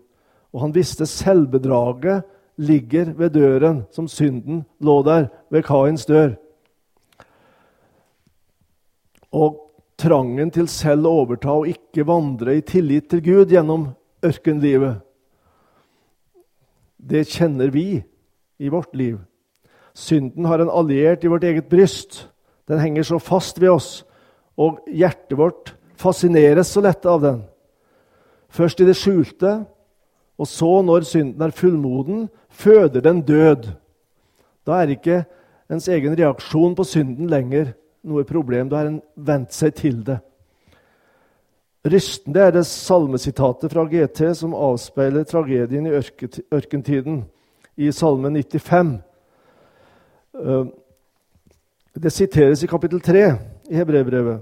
Og 0.53 0.63
han 0.63 0.75
visste 0.75 1.07
selvbedraget 1.09 2.23
ligger 2.61 3.11
ved 3.17 3.33
døren, 3.35 3.83
som 3.91 4.07
synden 4.07 4.63
lå 4.79 5.01
der 5.03 5.27
ved 5.51 5.65
Kains 5.67 6.05
dør. 6.05 6.35
Og 9.33 9.59
trangen 9.97 10.51
til 10.53 10.69
selv 10.71 11.09
å 11.09 11.17
overta 11.23 11.51
og 11.57 11.67
ikke 11.67 12.05
vandre 12.07 12.59
i 12.59 12.65
tillit 12.65 13.09
til 13.11 13.23
Gud 13.25 13.51
gjennom 13.51 13.89
ørkenlivet, 14.23 15.01
det 17.03 17.25
kjenner 17.27 17.71
vi 17.73 18.03
i 18.59 18.69
vårt 18.71 18.95
liv. 18.95 19.19
Synden 19.93 20.45
har 20.45 20.59
en 20.59 20.71
alliert 20.71 21.23
i 21.23 21.31
vårt 21.31 21.43
eget 21.43 21.69
bryst. 21.69 22.27
Den 22.67 22.79
henger 22.79 23.03
så 23.03 23.19
fast 23.19 23.59
ved 23.61 23.73
oss, 23.75 23.89
og 24.57 24.79
hjertet 24.87 25.37
vårt 25.37 25.73
fascineres 25.99 26.71
så 26.71 26.81
lett 26.81 27.05
av 27.05 27.21
den. 27.21 27.43
Først 28.53 28.79
i 28.79 28.87
det 28.87 28.95
skjulte, 28.97 29.63
og 30.37 30.49
så, 30.49 30.81
når 30.81 31.05
synden 31.05 31.41
er 31.45 31.53
fullmoden, 31.53 32.27
føder 32.49 33.03
den 33.05 33.21
død. 33.21 33.69
Da 34.65 34.81
er 34.81 34.93
ikke 34.95 35.23
ens 35.71 35.87
egen 35.91 36.15
reaksjon 36.17 36.75
på 36.77 36.85
synden 36.87 37.29
lenger 37.29 37.73
noe 38.03 38.25
problem. 38.27 38.69
Da 38.69 38.81
har 38.81 38.89
en 38.91 39.01
vent 39.15 39.53
seg 39.53 39.75
til 39.77 40.01
det. 40.05 40.19
Rystende 41.83 42.39
er 42.39 42.53
det 42.55 42.63
salmesitatet 42.63 43.73
fra 43.73 43.83
GT 43.91 44.29
som 44.39 44.53
avspeiler 44.55 45.25
tragedien 45.27 45.87
i 45.89 45.95
ørkentiden, 46.55 47.25
i 47.75 47.89
Salme 47.91 48.29
95. 48.31 48.93
Eh, 50.39 50.65
det 52.03 52.11
siteres 52.13 52.63
i 52.63 52.69
kapittel 52.71 53.01
3 53.01 53.25
i 53.69 53.75
Hebrevbrevet. 53.75 54.39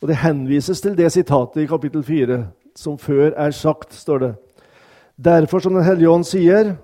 Og 0.00 0.08
det 0.08 0.16
henvises 0.22 0.80
til 0.80 0.96
det 0.96 1.12
sitatet 1.12 1.62
i 1.62 1.68
kapittel 1.68 2.02
4 2.02 2.40
som 2.76 2.96
før 2.98 3.34
er 3.36 3.50
sagt, 3.50 3.94
står 3.94 4.18
det. 4.18 4.34
Derfor, 5.24 5.58
som 5.58 5.74
Den 5.74 5.84
hellige 5.84 6.10
ånd 6.10 6.24
sier, 6.24 6.76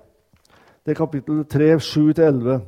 det 0.85 0.93
er 0.93 0.99
kapittel 0.99 1.45
3, 1.45 1.79
7-11 1.81 2.59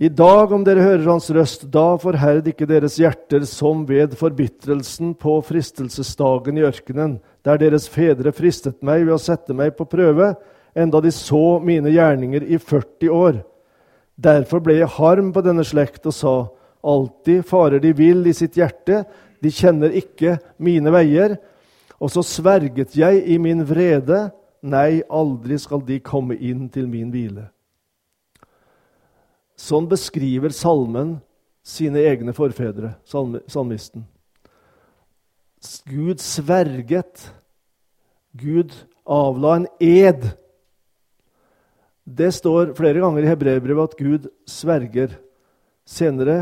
i 0.00 0.08
dag, 0.08 0.52
om 0.52 0.62
dere 0.64 0.80
hører 0.80 1.10
hans 1.10 1.26
røst, 1.28 1.66
da 1.68 1.98
forherd 2.00 2.46
ikke 2.48 2.64
deres 2.64 2.94
hjerter 2.96 3.42
som 3.44 3.82
ved 3.84 4.14
forbitrelsen 4.16 5.10
på 5.20 5.34
fristelsesdagen 5.44 6.56
i 6.56 6.64
ørkenen, 6.64 7.18
der 7.44 7.60
deres 7.60 7.84
fedre 7.92 8.32
fristet 8.32 8.78
meg 8.80 9.04
ved 9.04 9.18
å 9.18 9.20
sette 9.20 9.52
meg 9.52 9.74
på 9.76 9.84
prøve, 9.92 10.30
enda 10.72 11.02
de 11.04 11.12
så 11.12 11.58
mine 11.60 11.92
gjerninger 11.92 12.48
i 12.48 12.56
40 12.56 13.12
år. 13.12 13.42
Derfor 14.16 14.64
ble 14.64 14.78
jeg 14.78 14.94
harm 14.96 15.34
på 15.36 15.44
denne 15.44 15.68
slekt 15.68 16.08
og 16.08 16.16
sa, 16.16 16.34
alltid 16.80 17.44
farer 17.52 17.84
de 17.84 17.92
vill 17.92 18.24
i 18.24 18.36
sitt 18.40 18.56
hjerte, 18.56 19.04
de 19.44 19.52
kjenner 19.52 19.92
ikke 20.00 20.38
mine 20.56 20.96
veier. 20.96 21.36
Og 22.00 22.08
så 22.16 22.24
sverget 22.24 22.96
jeg 22.96 23.20
i 23.28 23.36
min 23.36 23.66
vrede, 23.68 24.30
nei, 24.64 25.02
aldri 25.12 25.60
skal 25.60 25.84
de 25.84 26.00
komme 26.00 26.40
inn 26.40 26.70
til 26.72 26.88
min 26.88 27.12
hvile. 27.12 27.50
Sånn 29.60 29.88
beskriver 29.90 30.54
salmen 30.56 31.18
sine 31.66 32.00
egne 32.08 32.32
forfedre, 32.32 32.94
salmisten. 33.04 34.06
Gud 35.84 36.22
sverget. 36.24 37.26
Gud 38.32 38.72
avla 39.04 39.58
en 39.58 39.66
ed. 39.84 40.24
Det 42.08 42.30
står 42.32 42.72
flere 42.78 43.02
ganger 43.02 43.26
i 43.26 43.28
hebreerbrevet 43.28 43.90
at 43.90 43.98
Gud 43.98 44.30
sverger. 44.48 45.12
Senere 45.84 46.38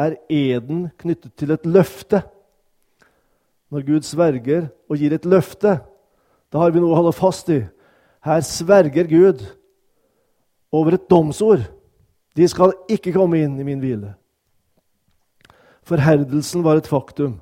er 0.00 0.16
eden 0.32 0.86
knyttet 1.02 1.34
til 1.36 1.52
et 1.52 1.68
løfte. 1.68 2.22
Når 3.72 3.84
Gud 3.88 4.08
sverger 4.08 4.70
og 4.88 4.96
gir 4.96 5.12
et 5.12 5.28
løfte, 5.28 5.76
da 6.52 6.64
har 6.64 6.72
vi 6.72 6.80
noe 6.80 6.94
å 6.94 7.00
holde 7.02 7.14
fast 7.16 7.52
i. 7.52 7.60
Her 8.24 8.42
sverger 8.46 9.08
Gud 9.10 9.44
over 10.72 10.96
et 10.96 11.08
domsord. 11.10 11.68
De 12.36 12.48
skal 12.48 12.72
ikke 12.90 13.12
komme 13.14 13.42
inn 13.42 13.58
i 13.60 13.66
min 13.66 13.80
hvile. 13.82 14.14
Forherdelsen 15.86 16.62
var 16.64 16.78
et 16.80 16.88
faktum. 16.88 17.40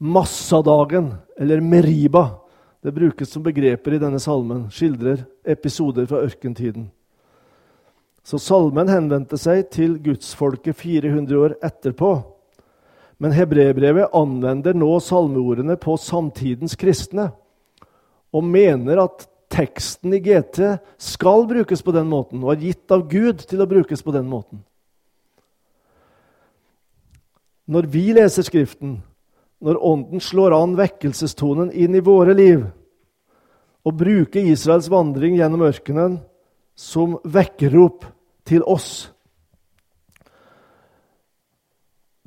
Massadagen, 0.00 1.12
eller 1.36 1.60
Meriba, 1.60 2.40
det 2.80 2.94
brukes 2.96 3.28
som 3.28 3.44
begreper 3.44 3.94
i 3.94 4.00
denne 4.00 4.20
salmen, 4.22 4.64
skildrer 4.72 5.26
episoder 5.44 6.06
fra 6.08 6.22
ørkentiden. 6.24 6.88
Så 8.24 8.40
salmen 8.40 8.88
henvendte 8.88 9.36
seg 9.40 9.66
til 9.72 9.98
gudsfolket 10.00 10.76
400 10.78 11.36
år 11.40 11.56
etterpå. 11.64 12.14
Men 13.20 13.34
hebreerbrevet 13.36 14.14
anvender 14.16 14.76
nå 14.76 14.94
salmeordene 15.04 15.76
på 15.80 15.98
samtidens 16.00 16.76
kristne 16.80 17.28
og 18.32 18.46
mener 18.46 19.02
at 19.02 19.26
teksten 19.50 20.14
i 20.14 20.20
GT 20.22 20.78
skal 21.00 21.46
brukes 21.50 21.82
på 21.82 21.94
den 21.94 22.08
måten 22.10 22.42
og 22.44 22.54
er 22.54 22.66
gitt 22.68 22.94
av 22.94 23.06
Gud 23.10 23.42
til 23.50 23.62
å 23.62 23.68
brukes 23.70 24.02
på 24.06 24.14
den 24.14 24.28
måten. 24.30 24.62
Når 27.70 27.86
vi 27.90 28.04
leser 28.16 28.46
Skriften, 28.46 28.98
når 29.62 29.78
Ånden 29.86 30.22
slår 30.24 30.56
an 30.56 30.74
vekkelsestonen 30.78 31.70
inn 31.70 31.94
i 31.94 32.02
våre 32.02 32.34
liv, 32.34 32.64
og 33.86 33.96
bruker 33.96 34.44
Israels 34.44 34.90
vandring 34.92 35.38
gjennom 35.38 35.62
ørkenen 35.64 36.18
som 36.76 37.16
vekkerrop 37.24 38.04
til 38.48 38.64
oss 38.68 39.10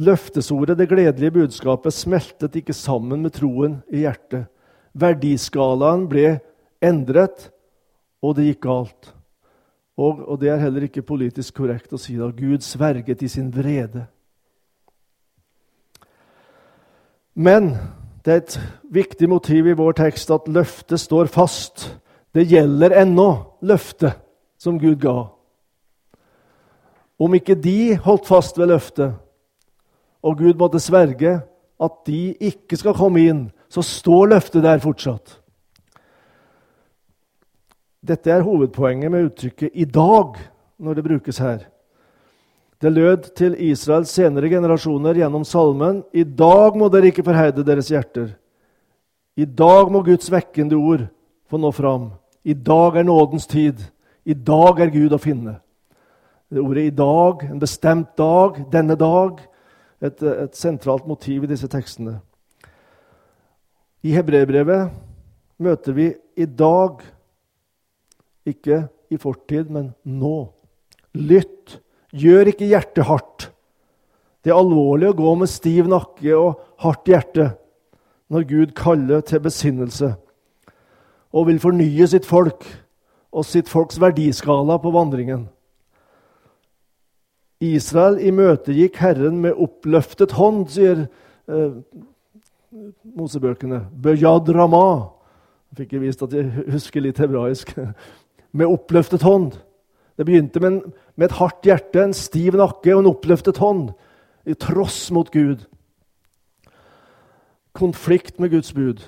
Løftesordet, 0.01 0.77
det 0.77 0.89
gledelige 0.89 1.31
budskapet, 1.31 1.93
smeltet 1.93 2.55
ikke 2.57 2.73
sammen 2.73 3.21
med 3.21 3.35
troen 3.35 3.77
i 3.93 4.01
hjertet. 4.03 4.47
Verdiskalaen 4.97 6.07
ble 6.09 6.39
endret, 6.83 7.49
og 8.23 8.35
det 8.37 8.47
gikk 8.51 8.63
galt. 8.67 9.13
Og, 9.97 10.23
og 10.25 10.39
det 10.41 10.49
er 10.49 10.61
heller 10.61 10.87
ikke 10.87 11.05
politisk 11.05 11.59
korrekt 11.61 11.93
å 11.93 12.01
si 12.01 12.15
det. 12.17 12.31
Gud 12.37 12.65
sverget 12.65 13.21
i 13.21 13.29
sin 13.29 13.51
vrede. 13.53 14.07
Men 17.33 17.73
det 18.25 18.33
er 18.33 18.41
et 18.41 18.57
viktig 18.93 19.29
motiv 19.29 19.67
i 19.67 19.77
vår 19.77 19.97
tekst 19.99 20.31
at 20.33 20.49
løftet 20.49 21.01
står 21.01 21.29
fast. 21.33 21.87
Det 22.33 22.45
gjelder 22.49 22.95
ennå, 23.03 23.29
løftet 23.61 24.17
som 24.57 24.79
Gud 24.81 25.01
ga. 25.01 25.27
Om 27.21 27.37
ikke 27.37 27.57
de 27.59 27.95
holdt 28.01 28.29
fast 28.29 28.57
ved 28.57 28.71
løftet, 28.73 29.13
og 30.23 30.39
Gud 30.39 30.57
måtte 30.57 30.81
sverge 30.81 31.41
at 31.83 31.95
de 32.07 32.33
ikke 32.39 32.77
skal 32.79 32.95
komme 32.97 33.25
inn, 33.27 33.43
så 33.69 33.83
står 33.85 34.31
løftet 34.33 34.63
der 34.63 34.81
fortsatt. 34.81 35.42
Dette 38.03 38.31
er 38.31 38.43
hovedpoenget 38.43 39.11
med 39.11 39.29
uttrykket 39.29 39.71
'i 39.71 39.85
dag' 39.85 40.39
når 40.77 40.93
det 40.93 41.03
brukes 41.03 41.37
her. 41.37 41.59
Det 42.81 42.91
lød 42.91 43.31
til 43.35 43.55
Israels 43.55 44.11
senere 44.11 44.49
generasjoner 44.49 45.15
gjennom 45.15 45.45
salmen 45.47 46.03
'I 46.13 46.23
dag 46.23 46.75
må 46.75 46.89
dere 46.89 47.07
ikke 47.07 47.23
forherde 47.23 47.63
deres 47.63 47.87
hjerter'. 47.87 48.35
I 49.37 49.45
dag 49.45 49.91
må 49.91 50.03
Guds 50.03 50.31
vekkende 50.31 50.75
ord 50.75 51.07
få 51.49 51.57
nå 51.57 51.71
fram. 51.71 52.11
I 52.43 52.53
dag 52.53 52.97
er 52.97 53.03
nådens 53.03 53.47
tid. 53.47 53.79
I 54.25 54.33
dag 54.33 54.79
er 54.79 54.91
Gud 54.91 55.13
å 55.13 55.17
finne. 55.17 55.61
Det 56.51 56.59
ordet 56.59 56.83
'i 56.83 56.89
dag', 56.89 57.51
en 57.51 57.59
bestemt 57.59 58.17
dag, 58.17 58.65
denne 58.71 58.95
dag, 58.95 59.39
et, 60.01 60.23
et 60.23 60.55
sentralt 60.55 61.07
motiv 61.07 61.43
i 61.43 61.47
disse 61.47 61.67
tekstene. 61.67 62.19
I 64.03 64.11
hebreerbrevet 64.11 64.91
møter 65.57 65.93
vi 65.93 66.13
'i 66.35 66.45
dag' 66.45 66.99
Ikke 68.49 68.87
i 69.13 69.19
fortid, 69.21 69.69
men 69.71 69.93
nå. 70.03 70.49
Lytt. 71.13 71.79
Gjør 72.13 72.51
ikke 72.51 72.69
hjertet 72.69 73.07
hardt. 73.07 73.49
Det 74.43 74.51
er 74.51 74.59
alvorlig 74.59 75.09
å 75.09 75.17
gå 75.17 75.33
med 75.39 75.49
stiv 75.49 75.87
nakke 75.89 76.35
og 76.35 76.59
hardt 76.83 77.07
hjerte 77.07 77.53
når 78.33 78.45
Gud 78.49 78.73
kaller 78.75 79.23
til 79.25 79.41
besinnelse 79.43 80.13
og 81.33 81.47
vil 81.47 81.61
fornye 81.61 82.07
sitt 82.09 82.27
folk 82.29 82.65
og 83.33 83.45
sitt 83.47 83.69
folks 83.71 83.97
verdiskala 84.01 84.77
på 84.81 84.91
vandringen. 84.93 85.47
Israel 87.63 88.19
i 88.21 88.33
møte 88.35 88.75
gikk 88.75 88.99
Herren 89.01 89.39
med 89.41 89.57
oppløftet 89.57 90.35
hånd, 90.37 90.67
sier 90.73 91.05
eh, 91.47 91.79
Mosebøkene. 93.15 93.83
Bøyad 94.03 94.49
Rama. 94.53 94.85
Jeg 95.71 95.83
fikk 95.83 95.95
vist 96.03 96.21
at 96.25 96.33
jeg 96.35 96.67
husker 96.73 97.05
litt 97.05 97.21
hebraisk 97.21 97.73
med 98.53 98.69
oppløftet 98.69 99.25
hånd. 99.25 99.51
Det 100.17 100.25
begynte 100.25 100.61
med, 100.61 100.71
en, 100.71 100.93
med, 101.15 101.25
et 101.25 101.37
hardt 101.39 101.65
hjerte, 101.65 102.03
en 102.03 102.13
stiv 102.13 102.57
nakke 102.57 102.93
og 102.93 103.03
en 103.03 103.11
oppløftet 103.11 103.57
hånd. 103.57 103.89
I 104.45 104.53
tross 104.59 105.07
mot 105.11 105.31
Gud. 105.31 105.65
Konflikt 107.73 108.39
med 108.39 108.53
Guds 108.53 108.73
bud. 108.73 109.01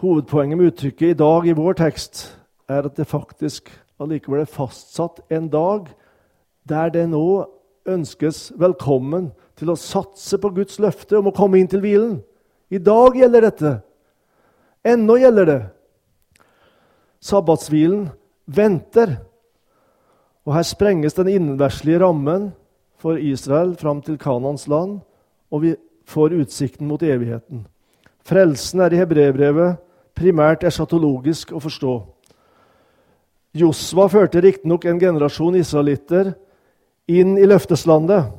Hovedpoenget 0.00 0.58
med 0.58 0.66
uttrykket 0.70 1.10
'i 1.10 1.18
dag' 1.18 1.48
i 1.48 1.56
vår 1.56 1.72
tekst 1.72 2.38
er 2.68 2.86
at 2.86 2.96
det 2.96 3.06
faktisk 3.06 3.70
allikevel 4.00 4.40
er 4.40 4.44
fastsatt 4.44 5.20
en 5.30 5.48
dag 5.48 5.88
der 6.68 6.88
det 6.88 7.08
nå 7.10 7.44
ønskes 7.88 8.52
velkommen 8.56 9.32
til 9.56 9.72
å 9.72 9.76
satse 9.76 10.38
på 10.38 10.52
Guds 10.54 10.78
løfte 10.78 11.18
om 11.18 11.28
å 11.28 11.34
komme 11.36 11.58
inn 11.58 11.68
til 11.68 11.80
hvilen. 11.80 12.22
I 12.70 12.78
dag 12.78 13.16
gjelder 13.16 13.40
dette. 13.40 13.72
Ennå 14.84 15.16
gjelder 15.20 15.44
det. 15.44 15.60
Sabbatshvilen 17.20 18.08
venter. 18.56 19.18
Og 20.46 20.54
her 20.56 20.66
sprenges 20.66 21.14
den 21.14 21.28
innenverslige 21.28 22.00
rammen 22.02 22.50
for 23.00 23.16
Israel 23.16 23.76
fram 23.76 24.02
til 24.02 24.18
Kanans 24.18 24.66
land, 24.68 25.00
og 25.50 25.62
vi 25.62 25.74
får 26.06 26.34
utsikten 26.40 26.88
mot 26.88 27.02
evigheten. 27.02 27.66
Frelsen 28.26 28.80
er 28.80 28.92
i 28.92 29.00
hebreerbrevet 29.00 29.78
primært 30.16 30.64
eschatologisk 30.68 31.54
å 31.56 31.62
forstå. 31.62 31.94
Josva 33.56 34.06
førte 34.10 34.42
riktignok 34.42 34.84
en 34.86 35.00
generasjon 35.00 35.56
israelitter 35.58 36.34
inn 37.10 37.36
i 37.38 37.48
løfteslandet. 37.48 38.30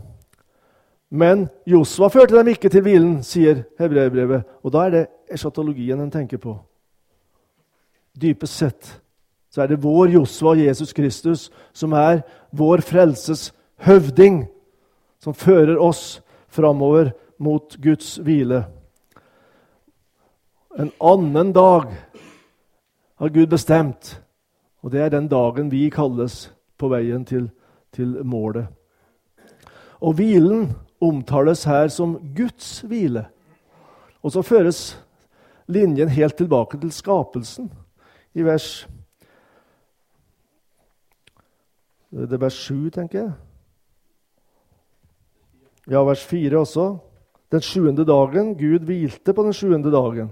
Men 1.12 1.50
Josva 1.68 2.08
førte 2.14 2.38
dem 2.38 2.54
ikke 2.54 2.70
til 2.72 2.86
hvilen, 2.86 3.18
sier 3.26 3.66
hebreerbrevet. 3.82 4.46
Og 4.64 4.72
da 4.72 4.86
er 4.86 4.94
det 4.96 5.06
eschatologien 5.36 6.00
en 6.00 6.14
tenker 6.14 6.40
på. 6.40 6.56
Dypest 8.16 8.62
sett 8.62 8.94
så 9.52 9.62
er 9.62 9.68
det 9.68 9.84
vår 9.84 10.14
Josva, 10.16 10.56
Jesus 10.56 10.94
Kristus, 10.96 11.50
som 11.74 11.94
er 11.94 12.22
vår 12.56 12.84
frelses 12.88 13.50
høvding, 13.84 14.46
som 15.20 15.36
fører 15.36 15.76
oss 15.76 16.22
framover 16.48 17.12
mot 17.42 17.76
Guds 17.84 18.16
hvile. 18.24 18.64
En 20.80 20.92
annen 21.04 21.52
dag 21.52 21.90
har 23.20 23.34
Gud 23.36 23.50
bestemt, 23.52 24.22
og 24.82 24.94
det 24.94 25.02
er 25.04 25.12
den 25.12 25.28
dagen 25.28 25.72
vi 25.72 25.90
kalles 25.92 26.46
på 26.80 26.88
veien 26.90 27.26
til, 27.28 27.50
til 27.92 28.22
målet. 28.24 28.70
Og 30.02 30.16
hvilen 30.18 30.72
omtales 31.02 31.66
her 31.68 31.92
som 31.92 32.16
Guds 32.38 32.80
hvile. 32.88 33.26
Og 34.24 34.32
så 34.32 34.42
føres 34.42 34.96
linjen 35.68 36.10
helt 36.10 36.40
tilbake 36.40 36.80
til 36.80 36.94
skapelsen 36.94 37.68
i 38.34 38.46
vers 38.48 38.88
Det 42.12 42.36
er 42.36 42.44
vers 42.44 42.58
7, 42.68 42.90
tenker 42.92 43.20
jeg. 43.22 43.32
Ja, 45.92 46.04
vers 46.04 46.24
4 46.28 46.60
også. 46.60 46.86
Den 47.52 47.64
sjuende 47.64 48.06
dagen. 48.08 48.54
Gud 48.60 48.86
hvilte 48.88 49.34
på 49.34 49.46
den 49.48 49.56
sjuende 49.56 49.92
dagen. 49.94 50.30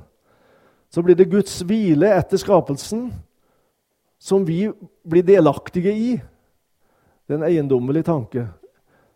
Så 0.92 1.04
blir 1.06 1.16
det 1.16 1.30
Guds 1.32 1.60
hvile 1.64 2.12
etter 2.18 2.42
skapelsen 2.42 3.10
som 4.20 4.44
vi 4.46 4.68
blir 5.08 5.24
delaktige 5.24 5.94
i. 5.94 6.10
Det 7.26 7.36
er 7.36 7.40
en 7.40 7.48
eiendommelig 7.48 8.04
tanke. 8.08 8.48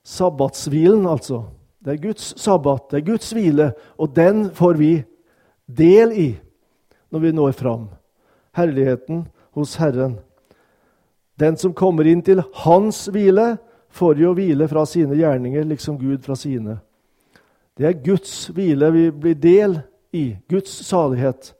Sabbatshvilen, 0.04 1.06
altså. 1.10 1.43
Det 1.84 1.97
er 1.97 2.04
Guds 2.06 2.30
sabbat, 2.39 2.86
det 2.91 3.02
er 3.02 3.08
Guds 3.12 3.32
hvile, 3.36 3.73
og 3.99 4.13
den 4.15 4.45
får 4.56 4.78
vi 4.80 4.91
del 5.67 6.13
i 6.15 6.30
når 7.12 7.19
vi 7.19 7.32
når 7.36 7.56
fram. 7.60 7.89
Herligheten 8.56 9.26
hos 9.52 9.76
Herren. 9.76 10.15
Den 11.43 11.58
som 11.60 11.73
kommer 11.75 12.08
inn 12.08 12.21
til 12.23 12.39
Hans 12.63 13.06
hvile, 13.12 13.58
får 13.93 14.21
jo 14.21 14.32
hvile 14.38 14.65
fra 14.71 14.86
sine 14.89 15.17
gjerninger, 15.19 15.65
liksom 15.67 15.99
Gud 15.99 16.23
fra 16.23 16.38
sine. 16.39 16.79
Det 17.77 17.89
er 17.89 17.99
Guds 18.06 18.47
hvile 18.53 18.89
vi 18.93 19.03
blir 19.12 19.36
del 19.38 19.75
i, 20.13 20.38
Guds 20.49 20.71
salighet. 20.88 21.51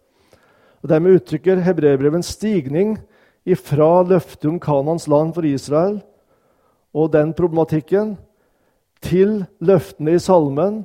Og 0.82 0.90
Dermed 0.90 1.20
uttrykker 1.20 1.62
hebreerbrevet 1.66 2.22
en 2.22 2.26
stigning 2.26 2.96
ifra 3.46 4.06
løftet 4.08 4.48
om 4.50 4.60
Kanans 4.62 5.08
land 5.12 5.34
for 5.36 5.46
Israel 5.46 6.00
og 6.94 7.12
den 7.14 7.34
problematikken 7.36 8.16
til 9.04 9.44
løftene 9.60 10.16
i 10.16 10.22
salmen, 10.22 10.84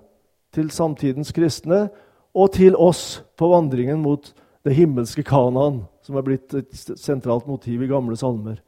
til 0.52 0.72
samtidens 0.72 1.30
kristne 1.36 1.86
og 2.34 2.54
til 2.56 2.76
oss 2.76 3.20
på 3.38 3.50
vandringen 3.52 4.00
mot 4.02 4.32
det 4.66 4.74
himmelske 4.74 5.22
Kanaan, 5.24 5.84
som 6.02 6.16
er 6.16 6.24
blitt 6.26 6.56
et 6.56 6.72
sentralt 6.98 7.46
motiv 7.46 7.84
i 7.84 7.90
gamle 7.90 8.16
salmer. 8.18 8.58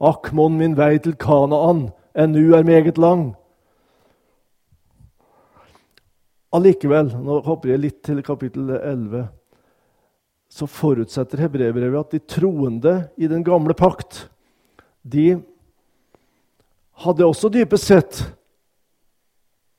Akk, 0.00 0.32
mon 0.36 0.58
min 0.58 0.76
vei 0.76 0.98
til 1.00 1.16
Kanaan 1.16 1.88
ennu 2.16 2.52
er 2.56 2.64
meget 2.64 2.98
lang. 3.00 3.30
Allikevel, 6.52 7.10
nå 7.20 7.40
hopper 7.44 7.74
jeg 7.74 7.82
litt 7.82 7.98
til 8.06 8.22
kapittel 8.24 8.70
11, 8.76 9.26
så 10.48 10.68
forutsetter 10.68 11.42
hebreerbrevet 11.44 12.00
at 12.00 12.14
de 12.14 12.22
troende 12.22 12.94
i 13.16 13.28
den 13.28 13.44
gamle 13.44 13.76
pakt 13.76 14.26
de 15.02 15.36
hadde 17.04 17.26
også 17.26 17.50
dypest 17.52 17.90
sett 17.90 18.20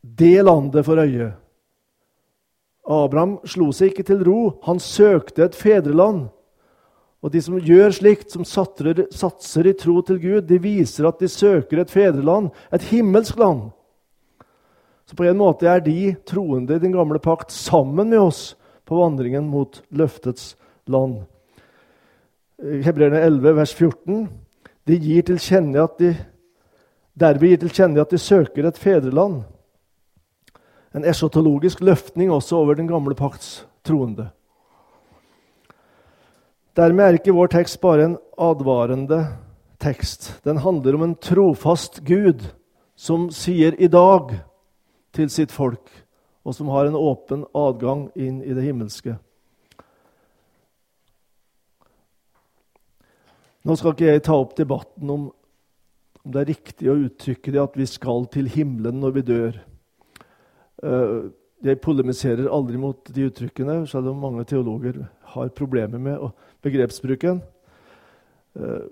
det 0.02 0.44
landet 0.46 0.86
for 0.86 1.02
øye. 1.02 1.32
Abraham 2.88 3.38
slo 3.44 3.72
seg 3.76 3.92
ikke 3.92 4.06
til 4.08 4.24
ro. 4.24 4.42
Han 4.64 4.80
søkte 4.80 5.44
et 5.44 5.58
fedreland. 5.58 6.30
Og 7.28 7.34
de 7.34 7.42
som 7.44 7.58
gjør 7.60 7.92
slikt, 7.92 8.30
som 8.32 8.46
satser, 8.48 9.68
i 9.68 9.74
tro 9.76 10.00
til 10.08 10.20
Gud, 10.22 10.46
de 10.48 10.60
viser 10.64 11.10
at 11.10 11.20
de 11.20 11.28
søker 11.28 11.82
et 11.82 11.92
fedreland, 11.92 12.54
et 12.72 12.86
himmelsk 12.88 13.36
land. 13.42 13.66
Så 15.04 15.16
på 15.16 15.28
en 15.28 15.40
måte 15.40 15.68
er 15.68 15.84
de 15.84 16.14
troende 16.28 16.78
i 16.78 16.84
den 16.84 16.96
gamle 16.96 17.20
pakt 17.20 17.52
sammen 17.52 18.14
med 18.14 18.22
oss 18.24 18.56
på 18.88 18.96
vandringen 18.96 19.50
mot 19.52 19.82
løftets 19.92 20.56
land. 20.88 21.26
Hebreerne 22.64 23.20
11, 23.28 23.56
vers 23.60 23.76
14. 23.76 24.24
De 24.88 25.00
gir 25.04 25.28
til 25.28 25.44
kjenne 25.44 25.84
at 25.84 26.00
de, 26.00 26.14
derved 27.20 27.52
gir 27.52 27.62
til 27.66 27.76
kjenne 27.76 28.08
at 28.08 28.16
de 28.16 28.24
søker 28.24 28.72
et 28.72 28.80
fedreland 28.80 29.42
en 30.98 31.06
eschatologisk 31.06 31.82
løftning 31.82 32.32
også 32.32 32.58
over 32.58 32.78
den 32.78 32.88
gamle 32.88 33.16
pakts 33.16 33.68
troende. 33.86 34.30
Dermed 36.78 37.08
er 37.08 37.16
ikke 37.18 37.34
vår 37.34 37.50
tekst 37.56 37.80
bare 37.82 38.04
en 38.06 38.18
advarende 38.38 39.24
tekst. 39.82 40.30
Den 40.46 40.60
handler 40.62 40.94
om 40.94 41.08
en 41.08 41.16
trofast 41.18 42.04
Gud 42.06 42.44
som 42.96 43.32
sier 43.34 43.74
'i 43.74 43.88
dag' 43.88 44.36
til 45.14 45.30
sitt 45.30 45.52
folk, 45.52 45.90
og 46.46 46.54
som 46.54 46.68
har 46.68 46.86
en 46.86 46.96
åpen 46.96 47.46
adgang 47.56 48.12
inn 48.16 48.44
i 48.44 48.54
det 48.54 48.64
himmelske. 48.64 49.18
Nå 53.66 53.76
skal 53.76 53.92
ikke 53.92 54.06
jeg 54.06 54.24
ta 54.24 54.34
opp 54.34 54.56
debatten 54.56 55.10
om, 55.10 55.32
om 56.26 56.32
det 56.32 56.42
er 56.42 56.54
riktig 56.54 56.90
å 56.90 57.00
uttrykke 57.10 57.52
det 57.52 57.62
at 57.64 57.78
vi 57.78 57.86
skal 57.86 58.26
til 58.26 58.48
himmelen 58.48 59.00
når 59.00 59.12
vi 59.12 59.22
dør. 59.22 59.60
Eh, 60.84 61.30
jeg 61.64 61.82
polemiserer 61.82 62.48
aldri 62.54 62.78
mot 62.78 63.02
de 63.14 63.26
uttrykkene, 63.32 63.88
selv 63.88 64.08
om 64.08 64.22
mange 64.22 64.46
teologer 64.46 65.08
har 65.34 65.50
problemer 65.56 66.00
med 66.00 66.30
begrepsbruken. 66.66 67.42
Eh, 68.58 68.86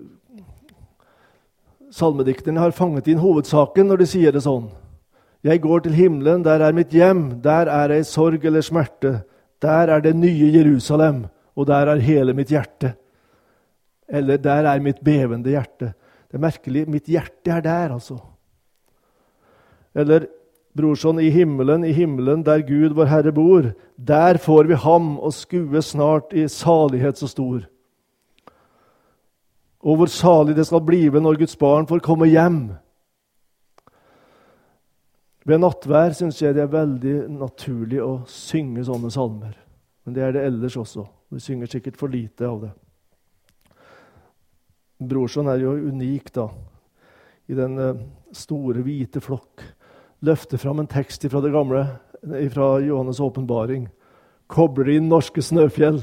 salmedikterne 1.90 2.60
har 2.60 2.74
fanget 2.76 3.08
inn 3.10 3.22
hovedsaken 3.22 3.88
når 3.90 4.02
de 4.02 4.10
sier 4.10 4.34
det 4.34 4.44
sånn. 4.44 4.68
Jeg 5.46 5.62
går 5.62 5.84
til 5.84 5.94
himmelen, 5.94 6.42
der 6.42 6.64
er 6.64 6.74
mitt 6.74 6.94
hjem, 6.94 7.40
der 7.44 7.70
er 7.70 7.94
ei 7.94 8.02
sorg 8.06 8.44
eller 8.44 8.64
smerte. 8.66 9.20
Der 9.62 9.92
er 9.94 10.02
det 10.02 10.16
nye 10.18 10.50
Jerusalem, 10.52 11.26
og 11.56 11.68
der 11.68 11.92
er 11.92 12.02
hele 12.02 12.34
mitt 12.36 12.50
hjerte. 12.52 12.96
Eller 14.08 14.40
der 14.42 14.66
er 14.66 14.82
mitt 14.82 15.02
bevende 15.04 15.50
hjerte. 15.50 15.92
Det 16.26 16.38
er 16.38 16.42
merkelig. 16.42 16.88
Mitt 16.90 17.06
hjerte 17.10 17.54
er 17.54 17.62
der, 17.62 17.94
altså. 17.94 18.18
Eller 19.94 20.26
Brorson, 20.76 21.20
i 21.20 21.30
himmelen, 21.32 21.84
i 21.84 21.92
himmelen, 21.96 22.42
der 22.44 22.60
Gud, 22.66 22.92
vår 22.96 23.08
Herre, 23.08 23.32
bor, 23.32 23.70
der 23.96 24.36
får 24.36 24.68
vi 24.68 24.76
ham 24.82 25.14
og 25.18 25.32
skue 25.32 25.80
snart 25.82 26.34
i 26.36 26.44
salighet 26.52 27.16
så 27.18 27.28
stor. 27.30 27.62
Og 29.80 29.96
hvor 29.96 30.10
salig 30.10 30.56
det 30.56 30.66
skal 30.68 30.84
blive 30.84 31.22
når 31.22 31.38
Guds 31.40 31.56
barn 31.56 31.86
får 31.88 32.02
komme 32.04 32.28
hjem. 32.28 32.60
Ved 35.46 35.62
nattvær 35.62 36.16
syns 36.18 36.42
jeg 36.42 36.56
det 36.56 36.64
er 36.64 36.72
veldig 36.72 37.16
naturlig 37.38 38.02
å 38.02 38.24
synge 38.28 38.84
sånne 38.84 39.12
salmer. 39.14 39.54
Men 40.04 40.16
det 40.16 40.24
er 40.26 40.34
det 40.34 40.44
ellers 40.48 40.76
også. 40.76 41.06
Vi 41.30 41.40
synger 41.40 41.70
sikkert 41.70 41.96
for 42.00 42.12
lite 42.12 42.48
av 42.50 42.66
det. 42.66 42.72
Brorson 45.06 45.48
er 45.52 45.62
jo 45.62 45.76
unik, 45.88 46.32
da, 46.34 46.48
i 47.46 47.56
den 47.56 47.78
eh, 47.78 48.04
store, 48.34 48.82
hvite 48.82 49.20
flokk 49.22 49.62
løfter 50.24 50.60
fram 50.60 50.80
en 50.80 50.90
tekst 50.90 51.26
fra 51.30 51.40
det 51.44 51.52
gamle, 51.52 51.84
fra 52.52 52.68
Johannes' 52.80 53.20
åpenbaring. 53.22 53.88
Kobler 54.46 54.96
inn 54.96 55.08
norske 55.10 55.42
snøfjell. 55.42 56.02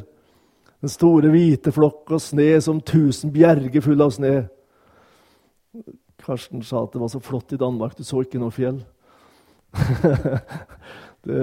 Den 0.84 0.92
store, 0.92 1.32
hvite 1.32 1.72
flokk 1.72 2.12
og 2.12 2.22
sne 2.22 2.58
som 2.62 2.82
tusen 2.84 3.32
bjerger 3.34 3.84
fulle 3.84 4.04
av 4.04 4.12
sne. 4.16 4.34
Karsten 6.24 6.64
sa 6.64 6.84
at 6.84 6.94
det 6.94 7.02
var 7.02 7.12
så 7.12 7.22
flott 7.24 7.56
i 7.56 7.60
Danmark, 7.60 7.98
du 7.98 8.04
så 8.04 8.22
ikke 8.24 8.42
noe 8.42 8.52
fjell. 8.54 8.82
det, 11.26 11.40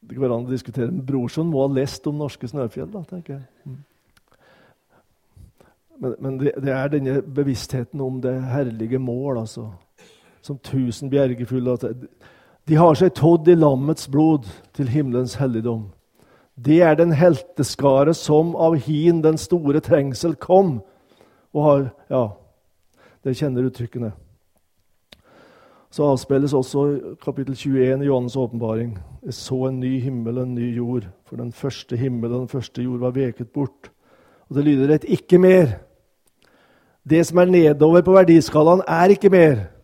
det 0.00 0.16
går 0.16 0.32
an 0.32 0.48
å 0.48 0.50
diskutere. 0.50 0.90
Men 0.90 1.04
Brorson 1.06 1.52
må 1.52 1.66
ha 1.66 1.74
lest 1.76 2.06
om 2.08 2.18
norske 2.20 2.48
snøfjell, 2.50 2.88
da, 2.92 3.04
tenker 3.08 3.38
jeg. 3.38 3.44
Mm. 3.68 3.84
Men, 5.98 6.14
men 6.22 6.38
det, 6.40 6.54
det, 6.62 6.72
er 6.72 6.90
denne 6.92 7.20
bevisstheten 7.22 8.00
om 8.00 8.20
det 8.22 8.36
herlige 8.52 9.00
mål, 9.02 9.42
altså 9.42 9.68
som 10.42 10.58
tusen 10.58 11.10
bjergefulle. 11.10 11.76
De 12.68 12.74
har 12.76 12.94
seg 12.94 13.14
tådd 13.14 13.48
i 13.48 13.56
lammets 13.56 14.08
blod 14.08 14.48
til 14.76 14.88
himmelens 14.88 15.38
helligdom. 15.40 15.88
Det 16.58 16.80
er 16.82 16.94
den 16.98 17.12
helteskare 17.14 18.14
som 18.14 18.56
av 18.56 18.74
hin 18.82 19.22
den 19.22 19.38
store 19.38 19.80
trengsel 19.80 20.34
kom. 20.34 20.80
Og 21.54 21.62
har 21.64 21.90
Ja, 22.10 22.28
dere 23.24 23.34
kjenner 23.34 23.66
uttrykkene. 23.68 24.12
Så 25.90 26.04
avspilles 26.04 26.52
også 26.52 27.16
kapittel 27.24 27.54
21 27.56 28.02
i 28.02 28.08
Johannes' 28.08 28.36
åpenbaring. 28.36 28.98
Jeg 29.24 29.34
så 29.34 29.68
en 29.68 29.80
ny 29.80 30.00
himmel 30.00 30.38
og 30.38 30.44
en 30.44 30.54
ny 30.54 30.76
jord, 30.76 31.06
for 31.24 31.36
den 31.36 31.52
første 31.52 31.96
himmel 31.96 32.32
og 32.32 32.40
den 32.40 32.48
første 32.48 32.82
jord 32.82 33.00
var 33.00 33.16
veket 33.16 33.52
bort. 33.52 33.90
Og 34.48 34.56
det 34.56 34.64
lyder 34.64 34.94
et 34.94 35.04
'ikke 35.04 35.38
mer'. 35.38 35.78
Det 37.08 37.26
som 37.26 37.38
er 37.38 37.44
nedover 37.44 38.02
på 38.02 38.12
verdiskalaen, 38.12 38.82
er 38.88 39.08
ikke 39.08 39.30
mer. 39.30 39.77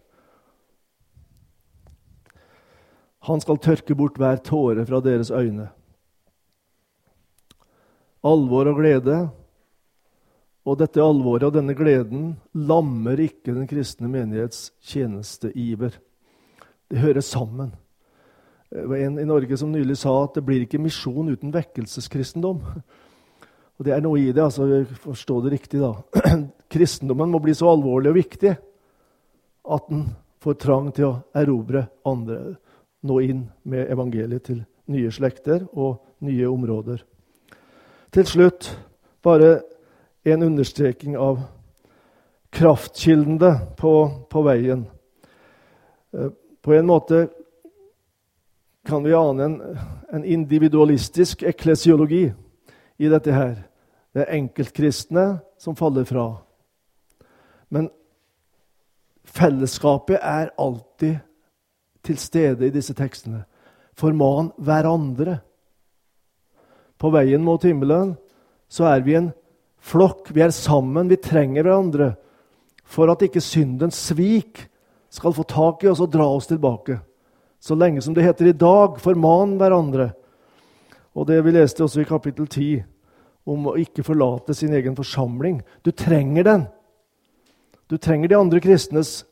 Han 3.25 3.41
skal 3.41 3.61
tørke 3.63 3.97
bort 3.97 4.19
hver 4.21 4.41
tåre 4.45 4.85
fra 4.85 5.01
deres 5.05 5.31
øyne. 5.33 5.71
Alvor 8.25 8.69
og 8.73 8.81
glede. 8.81 9.17
Og 10.65 10.79
dette 10.81 11.01
alvoret 11.01 11.45
og 11.45 11.55
denne 11.57 11.77
gleden 11.77 12.35
lammer 12.57 13.21
ikke 13.21 13.53
den 13.53 13.69
kristne 13.69 14.09
menighets 14.09 14.71
tjenesteiver. 14.81 15.97
Det 16.89 17.01
hører 17.01 17.25
sammen. 17.25 17.75
Det 18.73 18.87
var 18.89 19.05
en 19.05 19.19
i 19.21 19.27
Norge 19.29 19.57
som 19.61 19.73
nylig 19.73 19.97
sa 20.01 20.15
at 20.25 20.39
det 20.39 20.45
blir 20.45 20.65
ikke 20.65 20.81
misjon 20.83 21.29
uten 21.31 21.53
vekkelseskristendom. 21.55 22.63
Og 23.75 23.85
Det 23.85 23.93
er 23.93 24.01
noe 24.05 24.21
i 24.21 24.33
det. 24.33 24.43
altså 24.43 24.85
Forstå 25.05 25.41
det 25.45 25.53
riktig, 25.59 25.81
da. 25.81 25.93
Kristendommen 26.75 27.31
må 27.31 27.41
bli 27.45 27.55
så 27.55 27.69
alvorlig 27.73 28.13
og 28.13 28.19
viktig 28.19 28.55
at 29.65 29.89
den 29.89 30.09
får 30.45 30.59
trang 30.61 30.91
til 30.93 31.09
å 31.09 31.15
erobre 31.37 31.87
andre, 32.05 32.57
nå 33.05 33.21
inn 33.21 33.45
med 33.69 33.91
evangeliet 33.93 34.49
til 34.49 34.63
nye 34.93 35.13
slekter 35.13 35.65
og 35.73 36.01
nye 36.25 36.49
områder. 36.49 37.03
Til 38.15 38.27
slutt 38.29 38.71
bare 39.25 39.59
en 40.25 40.43
understreking 40.43 41.17
av 41.21 41.43
kraftkildene 42.55 43.53
på, 43.77 43.95
på 44.31 44.43
veien. 44.47 44.87
Eh, 46.15 46.31
på 46.65 46.75
en 46.75 46.87
måte 46.89 47.27
kan 48.87 49.05
vi 49.05 49.15
ane 49.17 49.45
en, 49.45 49.59
en 50.13 50.25
individualistisk 50.25 51.43
eklesiologi 51.43 52.25
i 52.97 53.11
dette 53.11 53.33
her. 53.35 53.57
Det 54.15 54.23
er 54.23 54.37
enkeltkristne 54.39 55.27
som 55.59 55.77
faller 55.77 56.07
fra. 56.07 56.29
Men 57.69 57.89
fellesskapet 59.25 60.21
er 60.21 60.53
alltid 60.61 61.19
til 62.05 62.19
stede 62.21 62.69
i 62.69 62.75
disse 62.75 62.95
tekstene. 62.97 63.45
Forman 63.97 64.51
hverandre. 64.59 65.39
På 66.99 67.11
veien 67.15 67.43
mot 67.45 67.63
himmelen 67.65 68.15
så 68.69 68.89
er 68.91 69.05
vi 69.07 69.17
en 69.19 69.33
flokk. 69.85 70.31
Vi 70.35 70.43
er 70.45 70.55
sammen. 70.55 71.11
Vi 71.11 71.21
trenger 71.23 71.67
hverandre 71.67 72.15
for 72.85 73.11
at 73.11 73.25
ikke 73.25 73.43
syndens 73.43 73.99
svik 74.11 74.67
skal 75.15 75.35
få 75.35 75.45
tak 75.49 75.85
i 75.85 75.91
oss 75.91 76.03
og 76.05 76.13
dra 76.13 76.27
oss 76.37 76.51
tilbake. 76.51 76.99
Så 77.61 77.77
lenge 77.79 78.03
som 78.05 78.15
det 78.15 78.27
heter 78.27 78.51
i 78.51 78.57
dag, 78.57 78.99
forman 79.01 79.57
hverandre. 79.61 80.11
Og 81.15 81.29
det 81.31 81.39
vi 81.47 81.55
leste 81.55 81.85
også 81.85 82.03
i 82.03 82.09
kapittel 82.09 82.49
10, 82.51 82.83
om 83.47 83.69
å 83.71 83.77
ikke 83.81 84.05
forlate 84.05 84.57
sin 84.57 84.75
egen 84.75 84.97
forsamling. 84.97 85.61
Du 85.85 85.93
trenger 85.93 86.45
den. 86.45 86.67
Du 87.89 87.97
trenger 87.97 88.29
de 88.29 88.37
andre 88.37 88.61
kristnes 88.61 89.23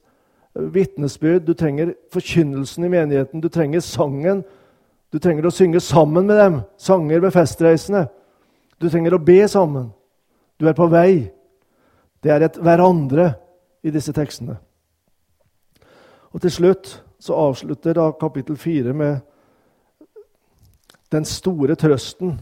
vitnesbyrd, 0.55 1.46
du 1.46 1.55
trenger 1.55 1.94
forkynnelsen 2.12 2.84
i 2.84 2.90
menigheten, 2.92 3.40
du 3.40 3.48
trenger 3.48 3.80
sangen. 3.80 4.42
Du 5.12 5.18
trenger 5.20 5.46
å 5.46 5.53
synge 5.53 5.80
sammen 5.84 6.26
med 6.28 6.38
dem, 6.40 6.59
sanger 6.80 7.20
ved 7.20 7.34
festreisene. 7.34 8.07
Du 8.80 8.88
trenger 8.88 9.16
å 9.16 9.22
be 9.22 9.42
sammen. 9.48 9.90
Du 10.57 10.68
er 10.68 10.76
på 10.76 10.88
vei. 10.88 11.28
Det 12.22 12.32
er 12.32 12.46
et 12.46 12.57
hverandre 12.57 13.32
i 13.84 13.92
disse 13.92 14.12
tekstene. 14.16 14.57
Og 16.32 16.40
til 16.40 16.55
slutt 16.55 16.94
så 17.22 17.36
avslutter 17.36 17.96
da 17.98 18.09
kapittel 18.16 18.57
4 18.57 18.94
med 18.96 19.20
den 21.12 21.26
store 21.28 21.76
trøsten 21.76 22.38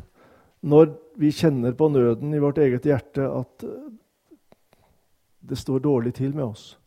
når 0.63 0.93
vi 1.19 1.33
kjenner 1.35 1.75
på 1.75 1.89
nøden 1.91 2.35
i 2.35 2.43
vårt 2.43 2.61
eget 2.63 2.87
hjerte 2.87 3.27
at 3.27 3.65
det 5.41 5.59
står 5.59 5.83
dårlig 5.83 6.15
til 6.21 6.37
med 6.37 6.45
oss. 6.53 6.80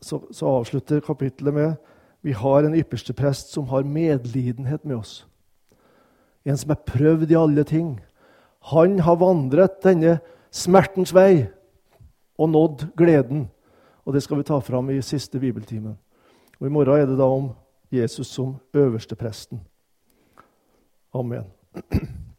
Så, 0.00 0.20
så 0.32 0.46
avslutter 0.46 1.00
kapittelet 1.04 1.54
med 1.54 1.74
vi 2.20 2.32
har 2.32 2.64
en 2.64 2.76
ypperste 2.76 3.12
prest 3.16 3.52
som 3.54 3.68
har 3.68 3.82
medlidenhet 3.82 4.84
med 4.84 4.96
oss. 4.96 5.26
En 6.44 6.56
som 6.56 6.72
er 6.72 6.84
prøvd 6.86 7.30
i 7.30 7.38
alle 7.38 7.64
ting. 7.64 7.94
Han 8.72 8.98
har 9.00 9.20
vandret 9.20 9.80
denne 9.84 10.18
smertens 10.52 11.14
vei 11.16 11.48
og 12.40 12.52
nådd 12.52 12.90
gleden. 12.96 13.48
Og 14.04 14.14
Det 14.14 14.22
skal 14.22 14.36
vi 14.36 14.48
ta 14.48 14.58
fram 14.58 14.90
i 14.90 15.00
siste 15.02 15.40
bibeltimen. 15.40 15.98
Og 16.60 16.66
I 16.66 16.70
morgen 16.70 17.00
er 17.00 17.06
det 17.06 17.18
da 17.18 17.24
om 17.24 17.52
Jesus 17.92 18.26
som 18.26 18.56
øverste 18.74 19.16
presten. 19.16 19.60
Amen. 21.14 21.44